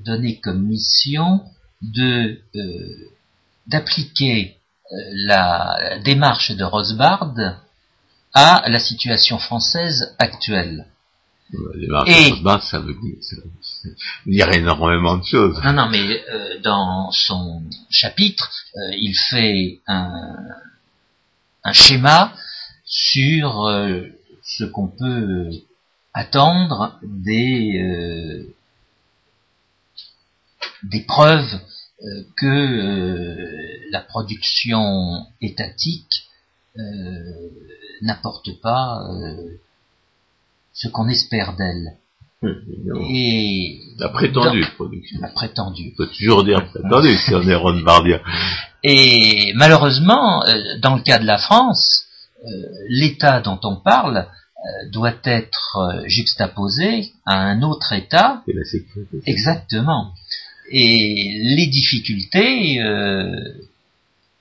donnée 0.07 0.41
comme 0.41 0.65
mission 0.65 1.43
d'appliquer 3.67 4.57
la 5.13 5.99
démarche 6.03 6.53
de 6.53 6.65
Rosbard 6.65 7.35
à 8.33 8.65
la 8.67 8.79
situation 8.79 9.39
française 9.39 10.15
actuelle. 10.19 10.87
Et 12.07 12.33
ça 12.63 12.81
veut 12.81 12.97
dire, 14.27 14.53
énormément 14.53 15.19
de 15.19 15.25
choses. 15.25 15.61
Non, 15.65 15.73
non, 15.73 15.89
mais 15.91 16.25
euh, 16.31 16.61
dans 16.61 17.11
son 17.11 17.63
chapitre, 17.91 18.51
euh, 18.77 18.95
il 18.99 19.15
fait 19.15 19.81
un, 19.87 20.37
un 21.63 21.73
schéma 21.73 22.35
sur 22.85 23.67
euh, 23.67 24.03
ce 24.43 24.65
qu'on 24.65 24.89
peut 24.89 25.51
attendre 26.13 26.99
des 27.03 28.47
des 30.85 31.01
preuves 31.01 31.61
que 32.37 33.91
la 33.91 34.01
production 34.01 35.27
étatique 35.41 36.29
n'apporte 38.03 38.61
pas 38.61 39.01
ce 40.75 40.89
qu'on 40.89 41.09
espère 41.09 41.57
d'elle. 41.57 41.99
Et 43.09 43.81
la 43.99 44.11
prétendue 44.11 44.67
production. 44.75 45.19
La 45.23 45.29
prétendue. 45.29 45.95
Faut 45.97 46.07
toujours 46.07 46.45
dire 46.45 46.63
prétendue 46.67 47.17
si 47.17 47.35
on 47.35 47.43
est 47.43 47.55
Ron 47.55 47.81
Bardia. 47.81 48.21
Et 48.83 49.53
malheureusement, 49.55 50.45
euh, 50.45 50.79
dans 50.81 50.97
le 50.97 51.03
cas 51.03 51.19
de 51.19 51.25
la 51.25 51.39
France, 51.39 52.05
euh, 52.45 52.51
l'État 52.89 53.41
dont 53.41 53.59
on 53.63 53.77
parle 53.77 54.19
euh, 54.19 54.91
doit 54.91 55.15
être 55.25 56.03
juxtaposé 56.05 57.13
à 57.25 57.41
un 57.41 57.63
autre 57.63 57.95
État. 57.95 58.43
Et 58.47 58.53
la 58.53 58.65
sécurité. 58.65 59.23
Exactement. 59.25 60.13
Et 60.71 61.39
les 61.57 61.67
difficultés 61.67 62.79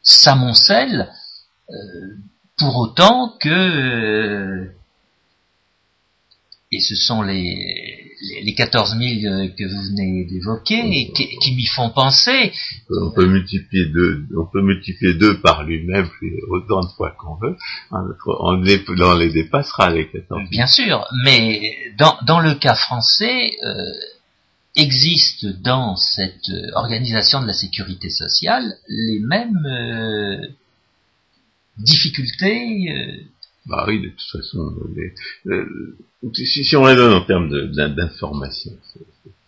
s'amoncellent 0.01 1.09
pour 2.57 2.77
autant 2.77 3.33
que 3.41 4.69
et 6.73 6.79
ce 6.79 6.95
sont 6.95 7.21
les, 7.21 8.15
les, 8.43 8.53
14 8.55 8.97
000 8.97 9.47
que 9.57 9.63
vous 9.63 9.81
venez 9.89 10.25
d'évoquer 10.25 10.79
et 10.79 11.11
qui, 11.11 11.55
m'y 11.55 11.65
font 11.65 11.89
penser. 11.89 12.51
On 12.89 13.11
peut 13.11 13.27
multiplier 13.27 13.85
deux, 13.85 14.25
on 14.37 14.45
peut 14.45 14.61
multiplier 14.61 15.13
deux 15.13 15.39
par 15.39 15.63
lui-même 15.63 16.09
autant 16.49 16.81
de 16.81 16.89
fois 16.95 17.11
qu'on 17.11 17.35
veut. 17.35 17.55
On, 18.39 18.53
les 18.61 19.29
dépassera 19.29 19.89
les 19.89 20.07
14 20.07 20.27
000. 20.29 20.49
Bien 20.49 20.67
sûr, 20.67 21.05
mais 21.23 21.61
dans, 21.97 22.17
dans 22.25 22.39
le 22.39 22.55
cas 22.55 22.75
français, 22.75 23.51
euh, 23.63 23.73
existe 24.75 25.45
dans 25.61 25.95
cette 25.95 26.49
organisation 26.73 27.41
de 27.41 27.47
la 27.47 27.53
sécurité 27.53 28.09
sociale 28.09 28.75
les 28.87 29.19
mêmes 29.19 29.65
euh, 29.65 30.47
difficultés. 31.77 32.89
Euh, 32.89 33.32
bah 33.65 33.85
oui, 33.87 34.01
de 34.01 34.09
toute 34.09 34.31
façon, 34.31 34.75
euh, 35.47 35.97
si, 36.33 36.63
si, 36.63 36.75
on 36.75 36.85
les 36.85 36.95
donne 36.95 37.13
en 37.13 37.25
termes 37.25 37.49
d'information, 37.49 38.71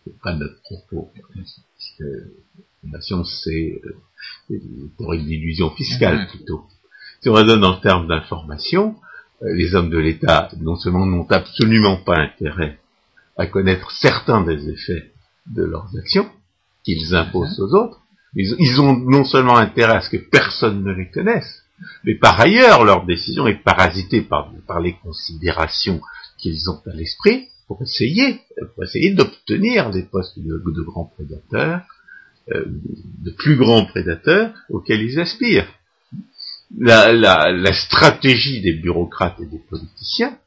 c'est 0.05 0.21
pas 0.21 0.33
notre 0.33 0.61
propos. 0.61 1.11
science, 3.01 3.41
c'est 3.43 3.81
euh, 4.51 4.57
théorie 4.97 5.23
de 5.23 5.27
l'illusion 5.27 5.69
fiscale 5.71 6.27
plutôt. 6.27 6.65
Si 7.21 7.29
on 7.29 7.33
raisonne 7.33 7.65
en 7.65 7.79
termes 7.79 8.07
d'information, 8.07 8.95
euh, 9.41 9.53
les 9.53 9.75
hommes 9.75 9.89
de 9.89 9.97
l'État, 9.97 10.49
non 10.61 10.75
seulement 10.77 11.05
n'ont 11.05 11.27
absolument 11.29 11.97
pas 11.97 12.17
intérêt 12.17 12.79
à 13.37 13.47
connaître 13.47 13.91
certains 13.91 14.41
des 14.45 14.69
effets 14.69 15.11
de 15.47 15.63
leurs 15.63 15.89
actions 15.97 16.29
qu'ils 16.85 17.15
imposent 17.15 17.59
aux 17.59 17.73
autres, 17.75 17.99
ils, 18.35 18.81
ont 18.81 18.97
non 18.97 19.23
seulement 19.23 19.57
intérêt 19.57 19.95
à 19.95 20.01
ce 20.01 20.09
que 20.09 20.17
personne 20.17 20.83
ne 20.83 20.91
les 20.91 21.09
connaisse, 21.09 21.63
mais 22.03 22.15
par 22.15 22.39
ailleurs 22.39 22.83
leur 22.83 23.05
décision 23.05 23.47
est 23.47 23.61
parasitée 23.63 24.21
par, 24.21 24.51
les 24.81 24.95
considérations 25.03 26.01
qu'ils 26.37 26.69
ont 26.69 26.81
à 26.85 26.93
l'esprit 26.95 27.49
pour 27.67 27.81
essayer, 27.81 28.41
pour 28.73 28.83
essayer 28.83 29.13
d'obtenir 29.13 29.91
des 29.91 30.03
postes 30.03 30.37
de, 30.37 30.81
grands 30.83 31.11
prédateurs, 31.15 31.81
euh, 32.51 32.65
de 32.67 33.31
plus 33.31 33.55
grands 33.57 33.85
prédateurs 33.85 34.53
auxquels 34.69 35.01
ils 35.01 35.19
aspirent. 35.19 35.67
La, 36.77 37.11
la, 37.11 37.51
la 37.51 37.73
stratégie 37.73 38.61
des 38.61 38.73
bureaucrates 38.73 39.39
et 39.39 39.45
des 39.45 39.59
politiciens 39.59 40.37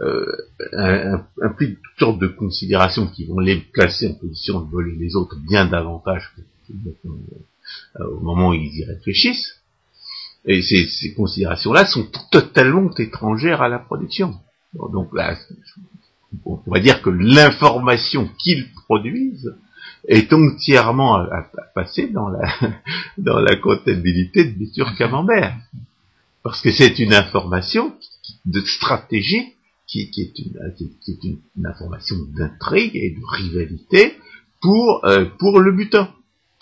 euh, 0.00 1.18
implique 1.42 1.78
toutes 1.82 1.98
sortes 1.98 2.18
de 2.18 2.26
considérations 2.26 3.06
qui 3.06 3.24
vont 3.26 3.38
les 3.38 3.56
placer 3.56 4.08
en 4.08 4.14
position 4.14 4.60
de 4.60 4.70
voler 4.70 4.96
les 4.96 5.14
autres 5.16 5.36
bien 5.48 5.66
davantage 5.66 6.34
euh, 6.70 8.04
au 8.04 8.20
moment 8.20 8.48
où 8.48 8.54
ils 8.54 8.74
y 8.78 8.84
réfléchissent. 8.84 9.61
Et 10.44 10.62
ces, 10.62 10.88
ces 10.88 11.14
considérations-là 11.14 11.86
sont 11.86 12.06
totalement 12.30 12.90
étrangères 12.96 13.62
à 13.62 13.68
la 13.68 13.78
production. 13.78 14.34
Donc 14.74 15.14
là, 15.14 15.36
on 16.44 16.56
pourrait 16.56 16.80
dire 16.80 17.02
que 17.02 17.10
l'information 17.10 18.28
qu'ils 18.38 18.72
produisent 18.86 19.54
est 20.08 20.32
entièrement 20.32 21.16
à, 21.16 21.48
passer 21.74 22.08
dans 22.08 22.28
la, 22.28 22.42
dans 23.18 23.38
la 23.38 23.56
comptabilité 23.56 24.44
de 24.44 24.58
Bitur 24.58 24.94
Camembert. 24.96 25.56
Parce 26.42 26.60
que 26.60 26.72
c'est 26.72 26.98
une 26.98 27.14
information 27.14 27.94
de 28.44 28.60
stratégie 28.62 29.54
qui, 29.86 30.10
qui, 30.10 30.22
est, 30.22 30.38
une, 30.38 30.98
qui 31.00 31.10
est, 31.12 31.24
une, 31.24 31.66
information 31.66 32.16
d'intrigue 32.36 32.96
et 32.96 33.10
de 33.10 33.24
rivalité 33.24 34.16
pour, 34.60 35.04
euh, 35.04 35.26
pour 35.38 35.60
le 35.60 35.72
butin. 35.72 36.12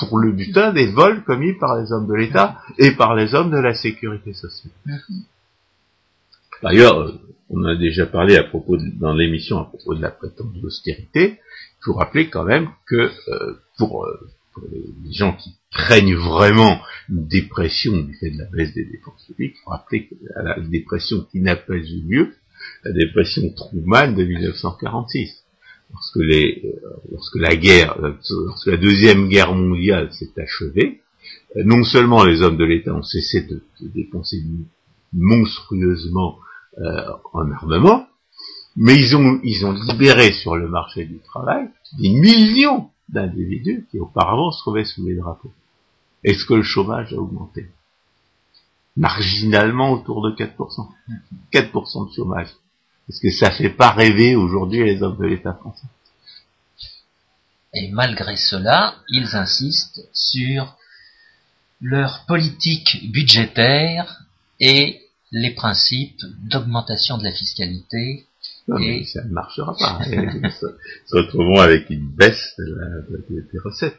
Pour 0.00 0.18
le 0.18 0.32
butin 0.32 0.72
des 0.72 0.86
vols 0.86 1.22
commis 1.24 1.52
par 1.54 1.80
les 1.80 1.92
hommes 1.92 2.06
de 2.06 2.14
l'État 2.14 2.58
et 2.78 2.92
par 2.92 3.14
les 3.14 3.34
hommes 3.34 3.50
de 3.50 3.58
la 3.58 3.74
sécurité 3.74 4.32
sociale. 4.32 4.72
D'ailleurs, 6.62 7.14
on 7.50 7.64
a 7.64 7.74
déjà 7.74 8.06
parlé 8.06 8.36
à 8.36 8.44
propos 8.44 8.76
dans 8.76 9.12
l'émission 9.12 9.58
à 9.58 9.64
propos 9.64 9.94
de 9.94 10.00
la 10.00 10.10
prétendue 10.10 10.64
austérité. 10.64 11.40
Il 11.80 11.84
faut 11.84 11.94
rappeler 11.94 12.30
quand 12.30 12.44
même 12.44 12.68
que 12.86 13.10
euh, 13.28 13.54
pour, 13.76 14.06
euh, 14.06 14.30
pour, 14.54 14.62
les 15.04 15.12
gens 15.12 15.34
qui 15.34 15.50
craignent 15.72 16.14
vraiment 16.14 16.80
une 17.08 17.26
dépression 17.26 17.96
du 17.96 18.14
fait 18.14 18.30
de 18.30 18.38
la 18.38 18.44
baisse 18.46 18.74
des 18.74 18.84
dépenses 18.84 19.24
publiques, 19.26 19.56
il 19.56 19.62
faut 19.64 19.70
rappeler 19.70 20.06
que 20.06 20.14
la 20.36 20.60
dépression 20.60 21.26
qui 21.30 21.40
n'a 21.40 21.56
pas 21.56 21.74
eu 21.74 22.02
lieu, 22.08 22.34
la 22.84 22.92
dépression 22.92 23.42
Truman 23.54 24.12
de 24.12 24.24
1946, 24.24 25.39
lorsque, 25.92 26.16
les, 26.16 26.62
euh, 26.64 26.90
lorsque 27.10 27.36
la 27.36 27.56
guerre, 27.56 27.98
lorsque 28.00 28.66
la 28.66 28.76
deuxième 28.76 29.28
guerre 29.28 29.54
mondiale 29.54 30.12
s'est 30.12 30.32
achevée, 30.40 31.00
non 31.56 31.84
seulement 31.84 32.24
les 32.24 32.42
hommes 32.42 32.56
de 32.56 32.64
l'État 32.64 32.94
ont 32.94 33.02
cessé 33.02 33.42
de, 33.42 33.62
de 33.80 33.88
dépenser 33.88 34.42
monstrueusement 35.12 36.38
euh, 36.78 37.12
en 37.32 37.50
armement, 37.50 38.06
mais 38.76 38.94
ils 38.94 39.16
ont, 39.16 39.40
ils 39.42 39.66
ont 39.66 39.72
libéré 39.72 40.32
sur 40.32 40.56
le 40.56 40.68
marché 40.68 41.04
du 41.04 41.18
travail 41.18 41.68
des 41.98 42.10
millions 42.10 42.90
d'individus 43.08 43.86
qui 43.90 43.98
auparavant 43.98 44.52
se 44.52 44.60
trouvaient 44.60 44.84
sous 44.84 45.04
les 45.04 45.16
drapeaux. 45.16 45.52
Est-ce 46.22 46.44
que 46.44 46.54
le 46.54 46.62
chômage 46.62 47.12
a 47.12 47.16
augmenté? 47.16 47.66
Marginalement 48.96 49.92
autour 49.92 50.22
de 50.22 50.30
4%. 50.36 50.88
4% 51.52 52.08
de 52.08 52.14
chômage. 52.14 52.48
Est-ce 53.10 53.20
que 53.20 53.30
ça 53.32 53.50
fait 53.50 53.70
pas 53.70 53.90
rêver 53.90 54.36
aujourd'hui 54.36 54.84
les 54.84 55.02
hommes 55.02 55.18
de 55.18 55.26
l'État 55.26 55.54
français 55.54 55.88
Et 57.74 57.90
malgré 57.90 58.36
cela, 58.36 58.94
ils 59.08 59.34
insistent 59.34 60.08
sur 60.12 60.76
leur 61.80 62.24
politique 62.26 63.10
budgétaire 63.10 64.22
et 64.60 65.00
les 65.32 65.50
principes 65.50 66.20
d'augmentation 66.48 67.18
de 67.18 67.24
la 67.24 67.32
fiscalité. 67.32 68.26
et... 68.78 69.04
ça 69.06 69.24
ne 69.24 69.32
marchera 69.32 69.76
pas. 69.76 70.04
se 70.04 71.16
retrouvons 71.16 71.58
avec 71.58 71.90
une 71.90 72.06
baisse 72.06 72.54
des 72.60 73.58
recettes. 73.58 73.98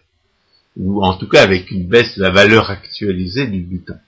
Ou 0.78 1.04
en 1.04 1.18
tout 1.18 1.28
cas 1.28 1.44
avec 1.44 1.70
une 1.70 1.86
baisse 1.86 2.18
de 2.18 2.22
la 2.22 2.32
valeur 2.32 2.70
actualisée 2.70 3.48
du 3.48 3.60
butin. 3.60 4.00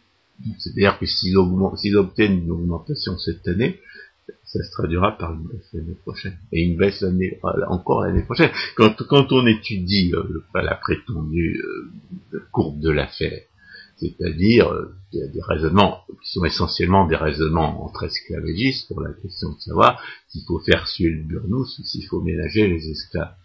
C'est-à-dire 0.60 0.98
que 0.98 1.06
s'ils, 1.06 1.38
obtiennent 1.38 2.44
une 2.44 2.52
augmentation 2.52 3.18
cette 3.20 3.46
année, 3.50 3.82
ça 4.54 4.64
se 4.64 4.72
traduira 4.72 5.18
par 5.18 5.34
une 5.34 5.48
baisse 5.48 5.74
l'année 5.74 5.98
prochaine. 6.04 6.38
Et 6.52 6.62
une 6.64 6.78
baisse 6.78 7.02
l'année, 7.02 7.40
encore 7.68 8.04
l'année 8.04 8.22
prochaine. 8.22 8.52
Quand, 8.78 8.96
quand 9.10 9.32
on 9.32 9.48
étudie 9.48 10.14
euh, 10.14 10.44
la 10.54 10.76
prétendue 10.76 11.60
euh, 12.34 12.40
courbe 12.52 12.80
de 12.80 12.92
l'affaire, 12.92 13.42
c'est-à-dire 13.98 14.72
euh, 14.72 14.94
des 15.12 15.42
raisonnements 15.42 16.04
qui 16.24 16.32
sont 16.32 16.46
essentiellement 16.46 17.08
des 17.08 17.16
raisonnements 17.16 17.84
entre 17.84 18.04
esclavagistes 18.04 18.88
pour 18.88 19.02
la 19.02 19.14
question 19.14 19.54
de 19.54 19.60
savoir 19.60 20.00
s'il 20.28 20.44
faut 20.46 20.60
faire 20.60 20.88
suer 20.88 21.10
le 21.10 21.24
burnous 21.24 21.66
ou 21.80 21.84
s'il 21.84 22.06
faut 22.06 22.22
ménager 22.22 22.68
les 22.68 22.90
esclaves, 22.90 23.36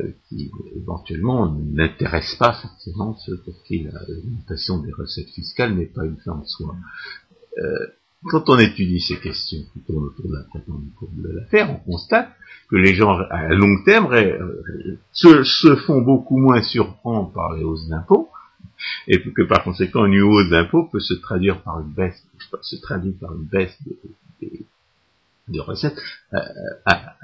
euh, 0.00 0.10
qui 0.28 0.50
éventuellement 0.74 1.54
n'intéressent 1.54 2.38
pas 2.38 2.54
forcément 2.54 3.16
ceux 3.18 3.36
pour 3.38 3.62
qui 3.62 3.84
l'augmentation 3.84 4.78
des 4.78 4.92
recettes 4.92 5.30
fiscales 5.30 5.76
n'est 5.76 5.86
pas 5.86 6.04
une 6.04 6.18
fin 6.18 6.32
en 6.32 6.44
soi. 6.44 6.74
Euh, 7.58 7.86
quand 8.24 8.48
on 8.48 8.58
étudie 8.58 9.00
ces 9.00 9.18
questions 9.18 9.62
qui 9.72 9.80
tournent 9.80 10.04
autour 10.04 10.28
de 10.28 10.34
la 10.34 10.44
de 10.44 11.38
l'affaire, 11.38 11.70
on 11.70 11.92
constate 11.92 12.30
que 12.68 12.76
les 12.76 12.94
gens 12.94 13.18
à 13.30 13.48
long 13.48 13.82
terme 13.84 14.14
se, 15.12 15.76
font 15.86 16.00
beaucoup 16.00 16.38
moins 16.38 16.62
surprendre 16.62 17.32
par 17.32 17.54
les 17.54 17.62
hausses 17.62 17.88
d'impôts, 17.88 18.30
et 19.06 19.20
que 19.20 19.42
par 19.42 19.62
conséquent 19.62 20.06
une 20.06 20.22
hausse 20.22 20.48
d'impôts 20.48 20.88
peut 20.90 21.00
se 21.00 21.14
traduire 21.14 21.62
par 21.62 21.80
une 21.80 21.92
baisse, 21.92 22.22
se 22.62 22.76
traduire 22.76 23.14
par 23.20 23.34
une 23.34 23.44
baisse 23.44 23.76
des, 24.40 25.60
recettes 25.60 26.00
euh, 26.32 26.38
à, 26.86 27.14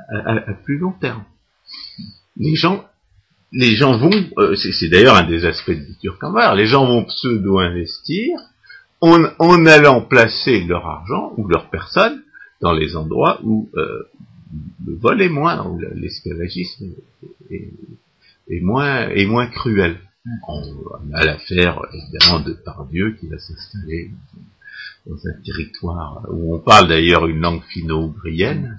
plus 0.64 0.78
long 0.78 0.92
terme. 0.92 1.24
Les 2.36 2.54
gens, 2.54 2.84
les 3.52 3.74
gens 3.76 3.96
vont, 3.96 4.10
euh, 4.38 4.54
c'est 4.56 4.88
d'ailleurs 4.88 5.16
un 5.16 5.26
des 5.26 5.46
aspects 5.46 5.70
de 5.70 5.98
Turcambar, 6.00 6.54
les 6.54 6.66
gens 6.66 6.86
vont 6.86 7.04
pseudo-investir 7.04 8.38
en, 9.00 9.24
en, 9.38 9.66
allant 9.66 10.02
placer 10.02 10.64
leur 10.64 10.86
argent 10.86 11.32
ou 11.36 11.48
leur 11.48 11.70
personne 11.70 12.22
dans 12.60 12.72
les 12.72 12.96
endroits 12.96 13.40
où 13.42 13.70
euh, 13.74 14.04
le 14.86 14.94
vol 14.96 15.22
est 15.22 15.28
moins, 15.28 15.66
où 15.66 15.78
l'esclavagisme 15.94 16.92
est, 17.50 18.60
moins, 18.60 19.08
est 19.08 19.26
moins 19.26 19.46
cruel. 19.46 19.98
On 20.48 21.12
a 21.14 21.24
l'affaire, 21.24 21.80
évidemment, 21.92 22.40
de 22.40 22.52
Pardieu 22.52 23.16
qui 23.18 23.28
va 23.28 23.38
s'installer 23.38 24.10
dans 25.06 25.16
un 25.26 25.42
territoire 25.44 26.26
où 26.30 26.54
on 26.54 26.58
parle 26.58 26.88
d'ailleurs 26.88 27.26
une 27.26 27.40
langue 27.40 27.62
finno-ougrienne, 27.72 28.78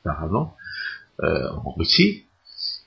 apparemment, 0.00 0.56
euh, 1.22 1.50
en 1.50 1.72
Russie, 1.72 2.24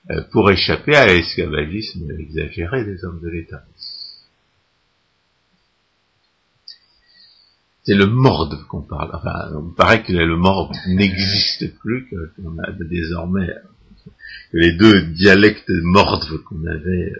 euh, 0.10 0.22
pour 0.32 0.50
échapper 0.50 0.96
à 0.96 1.06
l'esclavagisme 1.06 2.10
exagéré 2.18 2.84
des 2.86 3.06
hommes 3.06 3.20
de 3.22 3.30
l'État. 3.30 3.64
C'est 7.84 7.96
le 7.96 8.06
morde 8.06 8.64
qu'on 8.68 8.82
parle. 8.82 9.10
Enfin, 9.14 9.52
on 9.56 9.72
paraît 9.72 10.04
que 10.04 10.14
le 10.14 10.38
morde 10.38 10.76
n'existe 10.88 11.78
plus, 11.80 12.08
qu'on 12.10 12.58
a 12.60 12.72
désormais 12.72 13.48
que 14.52 14.58
les 14.58 14.74
deux 14.74 15.02
dialectes 15.14 15.70
mordes 15.70 16.28
qu'on 16.44 16.66
avait 16.66 17.14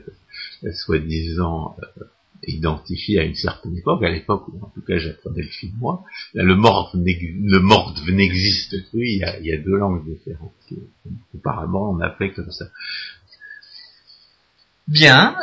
euh, 0.64 0.72
soi-disant 0.74 1.76
euh, 1.82 2.04
identifié 2.48 3.20
à 3.20 3.24
une 3.24 3.36
certaine 3.36 3.78
époque, 3.78 4.04
à 4.04 4.10
l'époque 4.10 4.48
où 4.50 4.64
en 4.64 4.70
tout 4.70 4.82
cas 4.82 4.98
j'apprenais 4.98 5.44
le 5.44 6.44
le 6.44 6.56
morve 6.56 6.90
le 6.96 8.12
n'existe 8.12 8.90
plus, 8.90 9.10
il 9.10 9.18
y, 9.20 9.24
a, 9.24 9.40
il 9.40 9.46
y 9.46 9.54
a 9.54 9.58
deux 9.58 9.78
langues 9.78 10.06
différentes. 10.06 10.54
Auparavant 11.36 11.96
on 11.96 12.00
appelait 12.02 12.34
comme 12.34 12.52
ça. 12.52 12.66
Bien. 14.88 15.36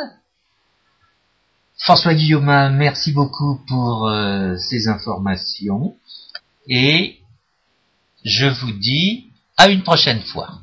François 1.79 2.13
Guillaume, 2.13 2.75
merci 2.75 3.13
beaucoup 3.13 3.61
pour 3.67 4.07
euh, 4.07 4.57
ces 4.57 4.89
informations 4.89 5.95
et 6.67 7.19
je 8.25 8.47
vous 8.47 8.71
dis 8.73 9.31
à 9.55 9.69
une 9.69 9.81
prochaine 9.81 10.21
fois. 10.21 10.59